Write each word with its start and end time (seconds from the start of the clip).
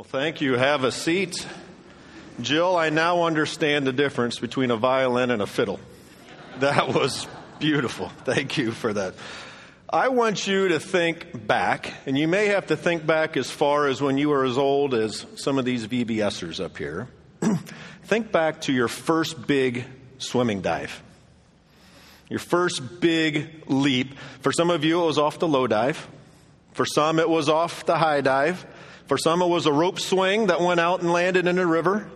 Well, 0.00 0.08
thank 0.08 0.40
you. 0.40 0.54
Have 0.54 0.82
a 0.84 0.92
seat. 0.92 1.46
Jill, 2.40 2.74
I 2.74 2.88
now 2.88 3.24
understand 3.24 3.86
the 3.86 3.92
difference 3.92 4.38
between 4.38 4.70
a 4.70 4.76
violin 4.78 5.30
and 5.30 5.42
a 5.42 5.46
fiddle. 5.46 5.78
That 6.60 6.88
was 6.94 7.26
beautiful. 7.58 8.08
Thank 8.24 8.56
you 8.56 8.72
for 8.72 8.94
that. 8.94 9.12
I 9.90 10.08
want 10.08 10.46
you 10.46 10.68
to 10.68 10.80
think 10.80 11.46
back, 11.46 11.92
and 12.06 12.16
you 12.16 12.28
may 12.28 12.46
have 12.46 12.68
to 12.68 12.78
think 12.78 13.04
back 13.04 13.36
as 13.36 13.50
far 13.50 13.88
as 13.88 14.00
when 14.00 14.16
you 14.16 14.30
were 14.30 14.46
as 14.46 14.56
old 14.56 14.94
as 14.94 15.26
some 15.36 15.58
of 15.58 15.66
these 15.66 15.86
VBSers 15.86 16.64
up 16.64 16.78
here. 16.78 17.06
think 18.04 18.32
back 18.32 18.62
to 18.62 18.72
your 18.72 18.88
first 18.88 19.46
big 19.46 19.84
swimming 20.16 20.62
dive. 20.62 21.02
Your 22.30 22.38
first 22.38 23.02
big 23.02 23.64
leap. 23.66 24.14
For 24.40 24.50
some 24.50 24.70
of 24.70 24.82
you, 24.82 25.02
it 25.02 25.06
was 25.06 25.18
off 25.18 25.38
the 25.38 25.48
low 25.48 25.66
dive. 25.66 26.08
For 26.72 26.86
some, 26.86 27.18
it 27.18 27.28
was 27.28 27.50
off 27.50 27.84
the 27.84 27.98
high 27.98 28.22
dive. 28.22 28.64
For 29.10 29.18
some, 29.18 29.42
it 29.42 29.48
was 29.48 29.66
a 29.66 29.72
rope 29.72 29.98
swing 29.98 30.46
that 30.46 30.60
went 30.60 30.78
out 30.78 31.00
and 31.00 31.12
landed 31.12 31.48
in 31.48 31.58
a 31.58 31.66
river. 31.66 32.08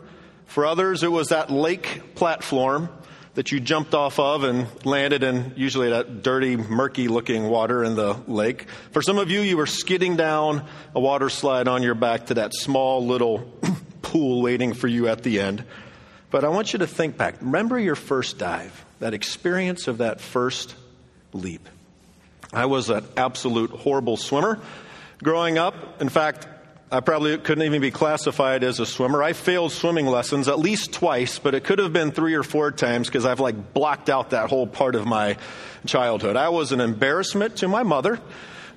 For 0.46 0.64
others, 0.64 1.02
it 1.02 1.10
was 1.10 1.30
that 1.30 1.51
lake 1.51 2.14
platform 2.14 2.88
that 3.34 3.51
you 3.51 3.59
jumped 3.59 3.95
off 3.95 4.20
of 4.20 4.45
and 4.45 4.68
landed 4.87 5.24
in 5.24 5.54
usually 5.56 5.91
that 5.91 6.23
dirty, 6.23 6.56
murky 6.56 7.09
looking 7.09 7.48
water 7.48 7.82
in 7.82 7.96
the 7.96 8.12
lake. 8.28 8.68
For 8.92 9.02
some 9.02 9.18
of 9.18 9.28
you, 9.28 9.41
you 9.41 9.56
were 9.56 9.66
skidding 9.66 10.15
down 10.15 10.65
a 10.95 11.01
water 11.01 11.28
slide 11.30 11.66
on 11.66 11.82
your 11.82 11.96
back 11.96 12.27
to 12.27 12.34
that 12.34 12.54
small 12.54 13.04
little 13.04 13.40
pool 14.02 14.40
waiting 14.40 14.73
for 14.73 14.87
you 14.87 15.09
at 15.09 15.24
the 15.24 15.40
end. 15.40 15.65
But 16.30 16.45
I 16.45 16.48
want 16.51 16.74
you 16.74 16.79
to 16.79 16.87
think 16.87 17.16
back. 17.16 17.40
Remember 17.40 17.76
your 17.76 17.96
first 17.96 18.38
dive, 18.38 18.84
that 19.01 19.15
experience 19.15 19.88
of 19.88 19.98
that 19.98 20.20
first 20.20 20.76
leap. 21.32 21.68
I 22.52 22.66
was 22.66 22.88
an 22.88 23.04
absolute 23.16 23.70
horrible 23.70 24.16
swimmer 24.16 24.60
growing 25.24 25.59
up. 25.59 26.01
In 26.01 26.09
fact, 26.09 26.46
I 26.94 27.00
probably 27.00 27.36
couldn't 27.38 27.64
even 27.64 27.80
be 27.80 27.90
classified 27.90 28.62
as 28.62 28.78
a 28.78 28.86
swimmer. 28.86 29.20
I 29.20 29.32
failed 29.32 29.72
swimming 29.72 30.06
lessons 30.06 30.46
at 30.46 30.60
least 30.60 30.92
twice, 30.92 31.40
but 31.40 31.52
it 31.52 31.64
could 31.64 31.80
have 31.80 31.92
been 31.92 32.12
three 32.12 32.34
or 32.34 32.45
four 32.45 32.70
times 32.70 33.09
because 33.09 33.26
I've 33.26 33.40
like 33.40 33.74
blocked 33.74 34.09
out 34.09 34.30
that 34.30 34.48
whole 34.48 34.68
part 34.68 34.95
of 34.95 35.04
my 35.04 35.36
childhood. 35.86 36.36
I 36.36 36.51
was 36.51 36.70
an 36.70 36.80
embarrassment 36.80 37.56
to 37.56 37.66
my 37.66 37.82
mother. 37.82 38.20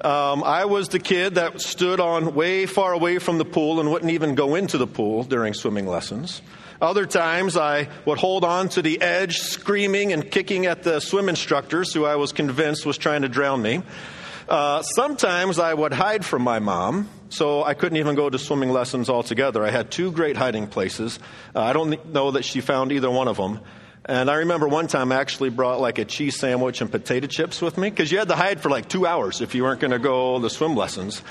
Um, 0.01 0.43
I 0.43 0.65
was 0.65 0.89
the 0.89 0.97
kid 0.97 1.35
that 1.35 1.61
stood 1.61 1.99
on 1.99 2.33
way 2.33 2.65
far 2.65 2.91
away 2.91 3.19
from 3.19 3.37
the 3.37 3.45
pool 3.45 3.79
and 3.79 3.91
wouldn't 3.91 4.11
even 4.11 4.33
go 4.33 4.55
into 4.55 4.79
the 4.79 4.87
pool 4.87 5.23
during 5.23 5.53
swimming 5.53 5.85
lessons. 5.85 6.41
Other 6.81 7.05
times 7.05 7.55
I 7.55 7.87
would 8.05 8.17
hold 8.17 8.43
on 8.43 8.69
to 8.69 8.81
the 8.81 8.99
edge, 8.99 9.37
screaming 9.37 10.11
and 10.11 10.31
kicking 10.31 10.65
at 10.65 10.81
the 10.81 11.02
swim 11.02 11.29
instructors 11.29 11.93
who 11.93 12.03
I 12.05 12.15
was 12.15 12.31
convinced 12.31 12.83
was 12.83 12.97
trying 12.97 13.21
to 13.21 13.29
drown 13.29 13.61
me. 13.61 13.83
Uh, 14.49 14.81
sometimes 14.81 15.59
I 15.59 15.71
would 15.71 15.93
hide 15.93 16.25
from 16.25 16.41
my 16.41 16.57
mom, 16.57 17.09
so 17.30 17.64
I 17.64 17.73
couldn't 17.73 17.97
even 17.97 18.16
go 18.16 18.30
to 18.30 18.39
swimming 18.39 18.70
lessons 18.70 19.09
altogether. 19.09 19.64
I 19.64 19.72
had 19.72 19.92
two 19.92 20.11
great 20.11 20.38
hiding 20.38 20.67
places. 20.67 21.20
Uh, 21.56 21.61
I 21.61 21.73
don't 21.73 22.14
know 22.14 22.31
that 22.31 22.45
she 22.45 22.61
found 22.61 22.92
either 22.92 23.09
one 23.09 23.28
of 23.28 23.38
them. 23.38 23.59
And 24.06 24.30
I 24.30 24.36
remember 24.36 24.67
one 24.67 24.88
time 24.88 25.11
I 25.11 25.16
actually 25.16 25.50
brought 25.50 25.81
like 25.81 26.00
a 26.00 26.05
cheese 26.05 26.38
sandwich 26.39 26.80
and 26.80 26.89
potato 26.89 27.28
chips 27.28 27.61
with 27.61 27.78
me 27.78 27.89
because 27.89 28.11
you 28.11 28.20
had 28.20 28.30
to 28.30 28.36
hide 28.36 28.61
for 28.61 28.70
like 28.70 28.88
two 28.88 29.05
hours 29.05 29.42
if 29.42 29.53
you 29.53 29.64
weren't 29.64 29.81
going 29.81 29.92
to 29.92 30.00
go 30.00 30.39
to 30.42 30.50
swim 30.50 30.75
lessons. 30.75 31.22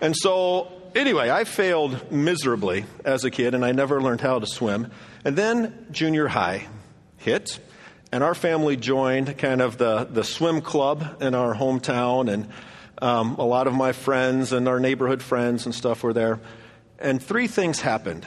And 0.00 0.16
so, 0.16 0.72
anyway, 0.96 1.30
I 1.30 1.44
failed 1.44 2.10
miserably 2.10 2.86
as 3.04 3.24
a 3.24 3.30
kid 3.30 3.54
and 3.54 3.64
I 3.64 3.70
never 3.72 4.02
learned 4.02 4.20
how 4.20 4.40
to 4.40 4.46
swim. 4.46 4.90
And 5.24 5.36
then 5.36 5.86
junior 5.92 6.26
high 6.26 6.66
hit 7.18 7.60
and 8.14 8.22
our 8.22 8.36
family 8.36 8.76
joined 8.76 9.36
kind 9.38 9.60
of 9.60 9.76
the, 9.76 10.04
the 10.04 10.22
swim 10.22 10.60
club 10.60 11.20
in 11.20 11.34
our 11.34 11.52
hometown, 11.52 12.32
and 12.32 12.48
um, 13.00 13.36
a 13.36 13.44
lot 13.44 13.66
of 13.66 13.74
my 13.74 13.92
friends 13.92 14.52
and 14.52 14.68
our 14.68 14.80
neighborhood 14.80 15.22
friends 15.22 15.66
and 15.66 15.74
stuff 15.74 16.02
were 16.02 16.12
there. 16.12 16.40
And 16.98 17.22
three 17.22 17.46
things 17.46 17.80
happened 17.80 18.26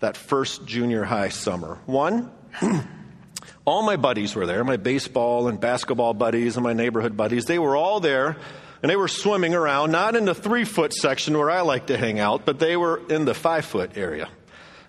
that 0.00 0.16
first 0.16 0.66
junior 0.66 1.04
high 1.04 1.28
summer. 1.28 1.78
One, 1.86 2.30
all 3.64 3.82
my 3.82 3.96
buddies 3.96 4.34
were 4.34 4.46
there, 4.46 4.64
my 4.64 4.76
baseball 4.76 5.48
and 5.48 5.60
basketball 5.60 6.14
buddies 6.14 6.56
and 6.56 6.64
my 6.64 6.72
neighborhood 6.72 7.16
buddies. 7.16 7.44
They 7.44 7.58
were 7.58 7.76
all 7.76 8.00
there 8.00 8.36
and 8.82 8.90
they 8.90 8.96
were 8.96 9.08
swimming 9.08 9.54
around, 9.54 9.90
not 9.90 10.16
in 10.16 10.24
the 10.24 10.34
three 10.34 10.64
foot 10.64 10.92
section 10.92 11.36
where 11.36 11.50
I 11.50 11.62
like 11.62 11.86
to 11.86 11.96
hang 11.96 12.18
out, 12.20 12.44
but 12.44 12.58
they 12.58 12.76
were 12.76 13.02
in 13.08 13.24
the 13.24 13.34
five 13.34 13.64
foot 13.64 13.96
area. 13.96 14.28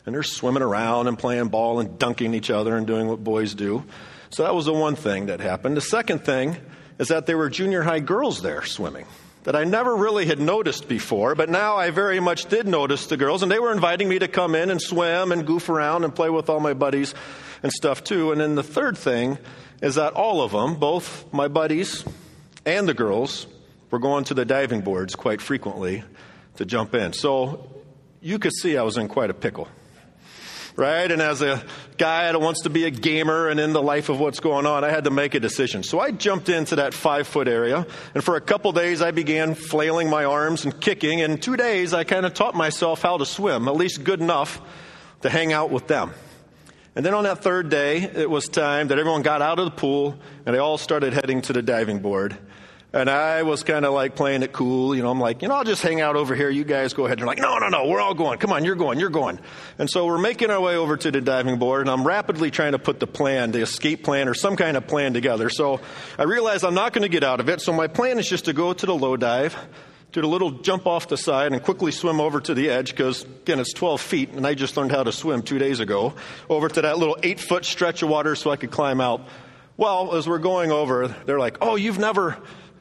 And 0.06 0.16
they're 0.16 0.24
swimming 0.24 0.64
around 0.64 1.08
and 1.08 1.20
playing 1.20 1.50
ball 1.50 1.80
and 1.80 2.00
dunking 2.00 2.34
each 2.34 2.50
other 2.50 2.78
and 2.78 2.88
doing 2.88 3.08
what 3.08 3.24
boys 3.24 3.54
do. 3.54 3.84
So 4.30 4.44
that 4.44 4.56
was 4.56 4.66
the 4.66 4.74
one 4.74 4.96
thing 4.96 5.28
that 5.28 5.40
happened. 5.40 5.76
The 5.76 5.82
second 5.82 6.20
thing 6.24 6.58
is 7.00 7.10
that 7.10 7.26
there 7.26 7.38
were 7.38 7.50
junior 7.50 7.84
high 7.84 8.00
girls 8.00 8.42
there 8.42 8.64
swimming 8.64 9.06
that 9.44 9.56
I 9.56 9.64
never 9.64 9.96
really 9.96 10.26
had 10.26 10.40
noticed 10.40 10.90
before, 10.90 11.34
but 11.34 11.50
now 11.50 11.78
I 11.78 11.90
very 11.90 12.20
much 12.20 12.48
did 12.48 12.68
notice 12.68 13.08
the 13.08 13.16
girls, 13.16 13.44
and 13.44 13.52
they 13.52 13.60
were 13.60 13.72
inviting 13.72 14.10
me 14.10 14.20
to 14.20 14.28
come 14.28 14.56
in 14.56 14.70
and 14.70 14.82
swim 14.82 15.32
and 15.32 15.48
goof 15.48 15.70
around 15.70 16.04
and 16.04 16.14
play 16.14 16.30
with 16.30 16.50
all 16.50 16.60
my 16.60 16.74
buddies 16.74 17.16
and 17.64 17.72
stuff 17.72 18.04
too. 18.04 18.34
And 18.34 18.42
then 18.42 18.56
the 18.56 18.64
third 18.64 18.98
thing 18.98 19.38
is 19.82 19.96
that 19.96 20.14
all 20.14 20.42
of 20.42 20.52
them, 20.52 20.76
both 20.76 21.32
my 21.32 21.48
buddies 21.48 22.04
and 22.66 22.90
the 22.90 22.94
girls, 22.94 23.48
were 23.90 24.00
going 24.00 24.26
to 24.26 24.34
the 24.34 24.44
diving 24.44 24.82
boards 24.82 25.16
quite 25.16 25.40
frequently 25.40 26.04
to 26.58 26.66
jump 26.66 26.94
in. 26.94 27.14
So 27.14 27.70
you 28.20 28.40
could 28.40 28.54
see 28.54 28.76
I 28.76 28.84
was 28.84 28.98
in 28.98 29.08
quite 29.08 29.30
a 29.30 29.34
pickle 29.34 29.70
right? 30.78 31.12
And 31.12 31.22
as 31.22 31.42
a 31.42 31.62
guy 31.98 32.32
that 32.32 32.40
wants 32.40 32.62
to 32.62 32.70
be 32.70 32.86
a 32.86 32.92
gamer 32.92 33.50
and 33.50 33.60
in 33.60 33.74
the 33.74 33.82
life 33.82 34.10
of 34.10 34.20
what's 34.20 34.40
going 34.40 34.66
on, 34.66 34.84
I 34.84 34.92
had 34.92 35.04
to 35.06 35.12
make 35.12 35.34
a 35.34 35.40
decision. 35.40 35.84
So 35.84 36.00
I 36.00 36.12
jumped 36.12 36.48
into 36.48 36.78
that 36.78 36.94
five 36.94 37.28
foot 37.28 37.48
area, 37.48 37.86
and 38.14 38.24
for 38.24 38.36
a 38.36 38.42
couple 38.42 38.72
days 38.72 39.02
I 39.02 39.12
began 39.12 39.56
flailing 39.56 40.10
my 40.10 40.24
arms 40.24 40.64
and 40.64 40.80
kicking. 40.80 41.20
And 41.22 41.42
two 41.42 41.58
days 41.58 41.94
I 41.94 42.06
kind 42.06 42.26
of 42.26 42.34
taught 42.34 42.56
myself 42.56 43.02
how 43.02 43.18
to 43.18 43.26
swim, 43.26 43.68
at 43.68 43.76
least 43.76 44.04
good 44.04 44.22
enough 44.22 44.62
to 45.22 45.30
hang 45.30 45.52
out 45.52 45.72
with 45.72 45.88
them. 45.88 46.14
And 46.96 47.06
then 47.06 47.14
on 47.14 47.26
that 47.26 47.44
third 47.44 47.70
day, 47.70 48.02
it 48.02 48.30
was 48.30 48.48
time 48.48 48.88
that 48.88 48.98
everyone 48.98 49.22
got 49.22 49.42
out 49.42 49.60
of 49.60 49.66
the 49.66 49.72
pool 49.72 50.18
and 50.46 50.56
they 50.56 50.60
all 50.60 50.80
started 50.80 51.14
heading 51.14 51.44
to 51.44 51.54
the 51.54 51.62
diving 51.62 52.00
board. 52.00 52.38
And 52.94 53.10
I 53.10 53.44
was 53.44 53.64
kind 53.64 53.84
of 53.84 53.94
like 53.94 54.16
playing 54.16 54.44
it 54.44 54.54
cool. 54.54 54.96
You 54.96 55.04
know, 55.04 55.12
I'm 55.12 55.20
like, 55.20 55.42
you 55.42 55.50
know, 55.50 55.56
I'll 55.56 55.66
just 55.66 55.82
hang 55.82 56.00
out 56.00 56.16
over 56.16 56.34
here. 56.34 56.50
You 56.50 56.64
guys 56.64 56.94
go 56.94 57.06
ahead. 57.06 57.20
They're 57.20 57.28
like, 57.28 57.38
no, 57.38 57.58
no, 57.58 57.68
no, 57.68 57.86
we're 57.88 58.00
all 58.00 58.14
going. 58.14 58.40
Come 58.40 58.54
on, 58.54 58.64
you're 58.64 58.76
going, 58.76 58.98
you're 58.98 59.10
going. 59.10 59.40
And 59.78 59.90
so 59.90 60.06
we're 60.06 60.18
making 60.18 60.52
our 60.52 60.62
way 60.62 60.78
over 60.78 60.96
to 60.96 61.12
the 61.12 61.20
diving 61.20 61.60
board, 61.60 61.82
and 61.82 61.90
I'm 61.90 62.08
rapidly 62.08 62.50
trying 62.50 62.72
to 62.72 62.80
put 62.80 63.02
the 63.02 63.08
plan, 63.08 63.52
the 63.52 63.62
escape 63.62 64.04
plan, 64.04 64.30
or 64.30 64.34
some 64.34 64.56
kind 64.56 64.78
of 64.78 64.88
plan 64.88 65.14
together. 65.14 65.50
So 65.50 65.82
I 66.18 66.24
realize 66.24 66.64
I'm 66.64 66.76
not 66.76 66.94
going 66.94 67.02
to 67.02 67.10
get 67.10 67.26
out 67.26 67.42
of 67.42 67.50
it. 67.50 67.60
So 67.60 67.74
my 67.74 67.88
plan 67.88 68.20
is 68.20 68.30
just 68.30 68.46
to 68.46 68.54
go 68.54 68.72
to 68.72 68.86
the 68.86 68.96
low 68.96 69.18
dive, 69.18 69.58
do 70.14 70.22
a 70.22 70.26
little 70.26 70.52
jump 70.52 70.88
off 70.88 71.10
the 71.10 71.18
side, 71.18 71.52
and 71.52 71.62
quickly 71.62 71.92
swim 71.92 72.22
over 72.22 72.40
to 72.40 72.54
the 72.54 72.70
edge 72.70 72.92
because, 72.92 73.24
again, 73.24 73.60
it's 73.60 73.74
12 73.74 74.00
feet, 74.00 74.30
and 74.30 74.48
I 74.48 74.54
just 74.54 74.78
learned 74.78 74.94
how 74.94 75.04
to 75.04 75.12
swim 75.12 75.42
two 75.42 75.60
days 75.60 75.82
ago, 75.82 76.14
over 76.50 76.70
to 76.70 76.82
that 76.84 76.98
little 76.98 77.18
eight 77.22 77.42
foot 77.42 77.66
stretch 77.66 78.02
of 78.02 78.08
water 78.08 78.34
so 78.36 78.50
I 78.50 78.56
could 78.56 78.72
climb 78.72 79.02
out. 79.02 79.28
Well, 79.76 80.16
as 80.16 80.28
we're 80.28 80.40
going 80.40 80.72
over, 80.72 81.10
they're 81.26 81.38
like, 81.38 81.58
oh, 81.62 81.76
you've 81.76 82.00
never 82.00 82.38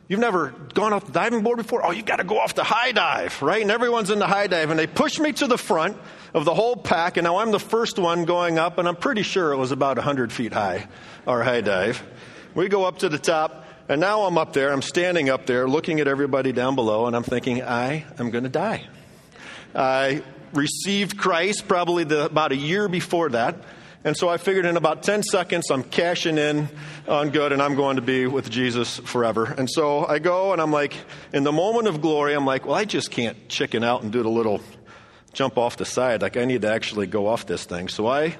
You've 0.08 0.20
never 0.20 0.50
gone 0.74 0.92
off 0.92 1.04
the 1.06 1.12
diving 1.12 1.42
board 1.42 1.56
before? 1.56 1.84
Oh, 1.84 1.90
you've 1.90 2.06
got 2.06 2.16
to 2.16 2.24
go 2.24 2.38
off 2.38 2.54
the 2.54 2.62
high 2.62 2.92
dive, 2.92 3.42
right? 3.42 3.60
And 3.60 3.72
everyone's 3.72 4.10
in 4.10 4.20
the 4.20 4.26
high 4.26 4.46
dive, 4.46 4.70
and 4.70 4.78
they 4.78 4.86
push 4.86 5.18
me 5.18 5.32
to 5.32 5.48
the 5.48 5.58
front 5.58 5.96
of 6.32 6.44
the 6.44 6.54
whole 6.54 6.76
pack, 6.76 7.16
and 7.16 7.24
now 7.24 7.38
I'm 7.38 7.50
the 7.50 7.58
first 7.58 7.98
one 7.98 8.24
going 8.24 8.56
up, 8.56 8.78
and 8.78 8.86
I'm 8.86 8.94
pretty 8.94 9.22
sure 9.22 9.52
it 9.52 9.56
was 9.56 9.72
about 9.72 9.96
100 9.96 10.32
feet 10.32 10.52
high, 10.52 10.86
our 11.26 11.42
high 11.42 11.60
dive. 11.60 12.02
We 12.54 12.68
go 12.68 12.84
up 12.84 13.00
to 13.00 13.08
the 13.08 13.18
top, 13.18 13.64
and 13.88 14.00
now 14.00 14.22
I'm 14.22 14.38
up 14.38 14.52
there. 14.52 14.72
I'm 14.72 14.82
standing 14.82 15.28
up 15.28 15.46
there 15.46 15.68
looking 15.68 15.98
at 15.98 16.06
everybody 16.06 16.52
down 16.52 16.76
below, 16.76 17.06
and 17.06 17.16
I'm 17.16 17.24
thinking, 17.24 17.62
I 17.64 18.04
am 18.18 18.30
going 18.30 18.44
to 18.44 18.50
die. 18.50 18.86
I 19.74 20.22
received 20.52 21.18
Christ 21.18 21.66
probably 21.66 22.04
the, 22.04 22.26
about 22.26 22.52
a 22.52 22.56
year 22.56 22.88
before 22.88 23.30
that. 23.30 23.56
And 24.06 24.16
so 24.16 24.28
I 24.28 24.36
figured 24.36 24.66
in 24.66 24.76
about 24.76 25.02
10 25.02 25.24
seconds, 25.24 25.68
I'm 25.68 25.82
cashing 25.82 26.38
in 26.38 26.68
on 27.08 27.30
good 27.30 27.50
and 27.50 27.60
I'm 27.60 27.74
going 27.74 27.96
to 27.96 28.02
be 28.02 28.28
with 28.28 28.48
Jesus 28.48 28.98
forever. 28.98 29.46
And 29.46 29.68
so 29.68 30.06
I 30.06 30.20
go 30.20 30.52
and 30.52 30.62
I'm 30.62 30.70
like, 30.70 30.94
in 31.32 31.42
the 31.42 31.50
moment 31.50 31.88
of 31.88 32.00
glory, 32.00 32.32
I'm 32.32 32.46
like, 32.46 32.66
well, 32.66 32.76
I 32.76 32.84
just 32.84 33.10
can't 33.10 33.48
chicken 33.48 33.82
out 33.82 34.04
and 34.04 34.12
do 34.12 34.22
the 34.22 34.30
little 34.30 34.60
jump 35.32 35.58
off 35.58 35.76
the 35.76 35.84
side. 35.84 36.22
Like, 36.22 36.36
I 36.36 36.44
need 36.44 36.62
to 36.62 36.70
actually 36.70 37.08
go 37.08 37.26
off 37.26 37.46
this 37.46 37.64
thing. 37.64 37.88
So 37.88 38.06
I 38.06 38.36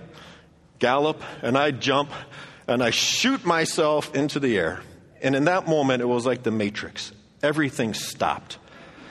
gallop 0.79 1.21
and 1.43 1.59
I 1.59 1.73
jump 1.73 2.13
and 2.69 2.81
I 2.81 2.91
shoot 2.91 3.45
myself 3.45 4.15
into 4.15 4.39
the 4.39 4.57
air. 4.57 4.83
And 5.21 5.35
in 5.35 5.47
that 5.47 5.67
moment, 5.67 6.01
it 6.01 6.07
was 6.07 6.25
like 6.25 6.45
the 6.45 6.53
Matrix. 6.53 7.11
Everything 7.43 7.93
stopped. 7.93 8.59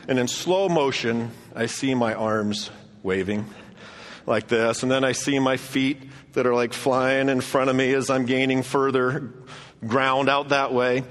And 0.07 0.17
in 0.17 0.29
slow 0.29 0.69
motion, 0.69 1.31
I 1.53 1.65
see 1.65 1.93
my 1.95 2.13
arms 2.13 2.71
waving 3.03 3.45
like 4.25 4.47
this. 4.47 4.83
And 4.83 4.91
then 4.91 5.03
I 5.03 5.11
see 5.11 5.37
my 5.37 5.57
feet 5.57 6.01
that 6.35 6.45
are 6.45 6.53
like 6.53 6.73
flying 6.73 7.27
in 7.29 7.41
front 7.41 7.69
of 7.69 7.75
me 7.75 7.93
as 7.93 8.09
I'm 8.09 8.25
gaining 8.25 8.63
further 8.63 9.33
ground 9.85 10.29
out 10.29 10.49
that 10.49 10.73
way. 10.73 11.03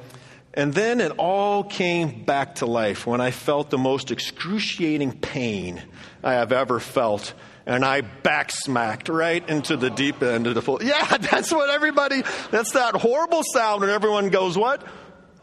And 0.55 0.73
then 0.73 1.01
it 1.01 1.11
all 1.19 1.65
came 1.65 2.25
back 2.25 2.57
to 2.57 2.67
life 2.67 3.07
when 3.07 3.21
I 3.21 3.33
felt 3.33 3.71
the 3.71 3.79
most 3.79 4.13
excruciating 4.13 5.19
pain 5.19 5.83
I 6.23 6.35
have 6.35 6.53
ever 6.53 6.79
felt. 6.79 7.35
And 7.67 7.85
I 7.85 8.03
backsmacked 8.03 9.13
right 9.13 9.47
into 9.49 9.77
the 9.77 9.91
deep 9.91 10.23
end 10.23 10.47
of 10.47 10.55
the 10.55 10.63
pool. 10.63 10.81
Yeah, 10.83 11.17
that's 11.21 11.51
what 11.51 11.71
everybody, 11.71 12.23
that's 12.51 12.73
that 12.73 12.95
horrible 12.95 13.43
sound 13.43 13.81
when 13.81 13.91
everyone 13.91 14.29
goes, 14.29 14.57
what? 14.57 14.87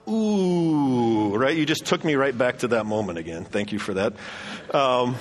Ooh, 0.08 1.36
right? 1.36 1.56
You 1.56 1.66
just 1.66 1.86
took 1.86 2.04
me 2.04 2.16
right 2.16 2.36
back 2.38 2.60
to 2.60 2.70
that 2.70 2.86
moment 2.86 3.18
again. 3.18 3.44
Thank 3.44 3.72
you 3.72 3.80
for 3.80 3.94
that. 3.96 4.14
Um, 4.74 5.16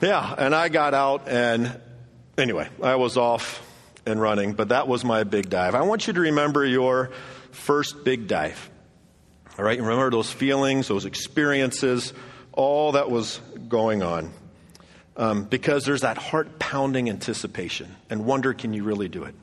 Yeah, 0.00 0.34
and 0.38 0.54
I 0.54 0.68
got 0.68 0.94
out, 0.94 1.28
and 1.28 1.80
anyway, 2.36 2.68
I 2.82 2.94
was 2.96 3.16
off 3.16 3.60
and 4.08 4.20
running, 4.20 4.54
but 4.54 4.70
that 4.70 4.88
was 4.88 5.04
my 5.04 5.24
big 5.24 5.50
dive. 5.50 5.74
I 5.74 5.82
want 5.82 6.06
you 6.06 6.12
to 6.14 6.20
remember 6.20 6.64
your 6.64 7.10
first 7.50 8.04
big 8.04 8.26
dive. 8.26 8.70
All 9.58 9.64
right, 9.64 9.78
remember 9.78 10.10
those 10.10 10.30
feelings, 10.30 10.88
those 10.88 11.04
experiences, 11.04 12.12
all 12.52 12.92
that 12.92 13.10
was 13.10 13.40
going 13.68 14.02
on. 14.02 14.32
Um, 15.16 15.44
because 15.44 15.84
there's 15.84 16.02
that 16.02 16.16
heart 16.16 16.60
pounding 16.60 17.10
anticipation 17.10 17.94
and 18.08 18.24
wonder 18.24 18.54
can 18.54 18.72
you 18.72 18.84
really 18.84 19.08
do 19.08 19.24
it? 19.24 19.34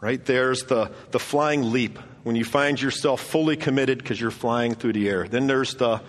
Right? 0.00 0.22
There's 0.24 0.64
the, 0.64 0.90
the 1.12 1.20
flying 1.20 1.72
leap 1.72 1.98
when 2.24 2.34
you 2.34 2.44
find 2.44 2.80
yourself 2.80 3.20
fully 3.20 3.56
committed 3.56 3.98
because 3.98 4.20
you're 4.20 4.32
flying 4.32 4.74
through 4.74 4.94
the 4.94 5.08
air. 5.08 5.28
Then 5.28 5.46
there's 5.46 5.76
the 5.76 6.02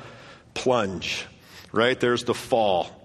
plunge, 0.55 1.25
right? 1.71 1.99
There's 1.99 2.23
the 2.23 2.33
fall 2.33 2.96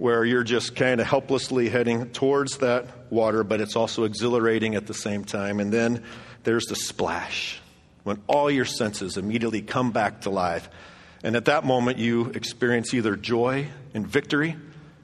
where 0.00 0.24
you're 0.24 0.42
just 0.42 0.74
kind 0.74 0.98
of 0.98 1.06
helplessly 1.06 1.68
heading 1.68 2.08
towards 2.08 2.56
that 2.56 2.86
water, 3.12 3.44
but 3.44 3.60
it's 3.60 3.76
also 3.76 4.04
exhilarating 4.04 4.74
at 4.74 4.86
the 4.86 4.94
same 4.94 5.24
time. 5.24 5.60
And 5.60 5.70
then 5.70 6.02
there's 6.42 6.64
the 6.64 6.74
splash 6.74 7.60
when 8.02 8.18
all 8.26 8.50
your 8.50 8.64
senses 8.64 9.18
immediately 9.18 9.60
come 9.60 9.92
back 9.92 10.22
to 10.22 10.30
life. 10.30 10.70
And 11.22 11.36
at 11.36 11.44
that 11.44 11.66
moment, 11.66 11.98
you 11.98 12.30
experience 12.30 12.94
either 12.94 13.14
joy 13.14 13.68
and 13.92 14.06
victory 14.06 14.56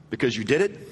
because 0.09 0.35
you 0.35 0.43
did 0.43 0.61
it, 0.61 0.89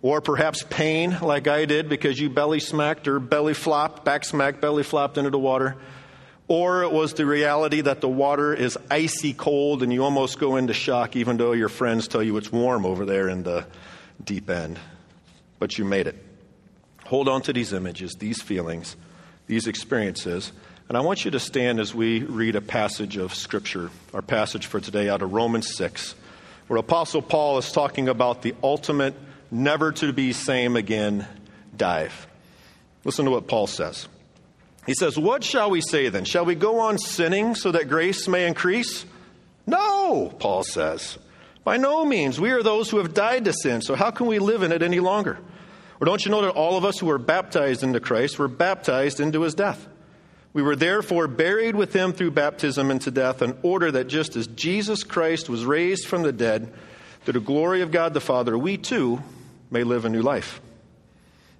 or 0.00 0.22
perhaps 0.22 0.64
pain 0.70 1.18
like 1.20 1.46
I 1.46 1.66
did 1.66 1.90
because 1.90 2.18
you 2.18 2.30
belly 2.30 2.60
smacked 2.60 3.06
or 3.06 3.20
belly 3.20 3.52
flopped, 3.52 4.02
back 4.02 4.24
smacked, 4.24 4.62
belly 4.62 4.82
flopped 4.82 5.18
into 5.18 5.28
the 5.28 5.38
water. 5.38 5.76
Or 6.48 6.84
it 6.84 6.92
was 6.92 7.14
the 7.14 7.26
reality 7.26 7.80
that 7.80 8.00
the 8.00 8.08
water 8.08 8.54
is 8.54 8.78
icy 8.88 9.32
cold 9.32 9.82
and 9.82 9.92
you 9.92 10.04
almost 10.04 10.38
go 10.38 10.56
into 10.56 10.74
shock 10.74 11.16
even 11.16 11.36
though 11.36 11.52
your 11.52 11.68
friends 11.68 12.06
tell 12.06 12.22
you 12.22 12.36
it's 12.36 12.52
warm 12.52 12.86
over 12.86 13.04
there 13.04 13.28
in 13.28 13.42
the 13.42 13.66
deep 14.22 14.48
end. 14.48 14.78
But 15.58 15.76
you 15.76 15.84
made 15.84 16.06
it. 16.06 16.22
Hold 17.06 17.28
on 17.28 17.42
to 17.42 17.52
these 17.52 17.72
images, 17.72 18.14
these 18.18 18.40
feelings, 18.40 18.96
these 19.46 19.66
experiences. 19.66 20.52
And 20.88 20.96
I 20.96 21.00
want 21.00 21.24
you 21.24 21.32
to 21.32 21.40
stand 21.40 21.80
as 21.80 21.94
we 21.94 22.22
read 22.22 22.54
a 22.54 22.60
passage 22.60 23.16
of 23.16 23.34
Scripture, 23.34 23.90
our 24.14 24.22
passage 24.22 24.66
for 24.66 24.80
today 24.80 25.08
out 25.08 25.22
of 25.22 25.32
Romans 25.32 25.74
6, 25.76 26.14
where 26.68 26.78
Apostle 26.78 27.22
Paul 27.22 27.58
is 27.58 27.72
talking 27.72 28.08
about 28.08 28.42
the 28.42 28.54
ultimate, 28.62 29.14
never 29.50 29.90
to 29.92 30.12
be 30.12 30.32
same 30.32 30.76
again 30.76 31.26
dive. 31.76 32.28
Listen 33.04 33.24
to 33.24 33.32
what 33.32 33.48
Paul 33.48 33.66
says. 33.66 34.06
He 34.86 34.94
says, 34.94 35.18
What 35.18 35.42
shall 35.42 35.70
we 35.70 35.80
say 35.80 36.08
then? 36.08 36.24
Shall 36.24 36.44
we 36.44 36.54
go 36.54 36.80
on 36.80 36.98
sinning 36.98 37.54
so 37.54 37.72
that 37.72 37.88
grace 37.88 38.28
may 38.28 38.46
increase? 38.46 39.04
No, 39.66 40.32
Paul 40.38 40.62
says. 40.62 41.18
By 41.64 41.76
no 41.76 42.04
means. 42.04 42.40
We 42.40 42.52
are 42.52 42.62
those 42.62 42.88
who 42.88 42.98
have 42.98 43.12
died 43.12 43.44
to 43.46 43.52
sin, 43.52 43.82
so 43.82 43.96
how 43.96 44.12
can 44.12 44.26
we 44.26 44.38
live 44.38 44.62
in 44.62 44.70
it 44.70 44.82
any 44.82 45.00
longer? 45.00 45.38
Or 46.00 46.04
don't 46.04 46.24
you 46.24 46.30
know 46.30 46.42
that 46.42 46.50
all 46.50 46.76
of 46.76 46.84
us 46.84 46.98
who 46.98 47.06
were 47.06 47.18
baptized 47.18 47.82
into 47.82 47.98
Christ 47.98 48.38
were 48.38 48.48
baptized 48.48 49.18
into 49.18 49.42
his 49.42 49.54
death? 49.54 49.88
We 50.52 50.62
were 50.62 50.76
therefore 50.76 51.26
buried 51.26 51.74
with 51.74 51.92
him 51.92 52.12
through 52.12 52.30
baptism 52.30 52.90
into 52.90 53.10
death, 53.10 53.42
in 53.42 53.58
order 53.62 53.90
that 53.90 54.06
just 54.06 54.36
as 54.36 54.46
Jesus 54.46 55.02
Christ 55.02 55.50
was 55.50 55.64
raised 55.64 56.06
from 56.06 56.22
the 56.22 56.32
dead 56.32 56.72
through 57.24 57.34
the 57.34 57.40
glory 57.40 57.82
of 57.82 57.90
God 57.90 58.14
the 58.14 58.20
Father, 58.20 58.56
we 58.56 58.78
too 58.78 59.22
may 59.70 59.82
live 59.82 60.04
a 60.04 60.08
new 60.08 60.22
life. 60.22 60.60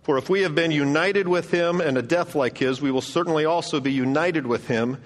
For 0.07 0.19
if 0.19 0.31
we 0.31 0.43
have 0.43 0.55
been 0.55 0.71
united 0.71 1.27
with 1.27 1.51
him 1.51 1.81
in 1.81 1.97
a 1.97 2.01
death 2.01 2.37
like 2.37 2.59
his, 2.59 2.81
we 2.81 2.93
will 2.93 3.01
certainly 3.01 3.45
also 3.45 3.81
be 3.81 3.91
united 3.91 4.47
with 4.47 4.69
him 4.69 4.99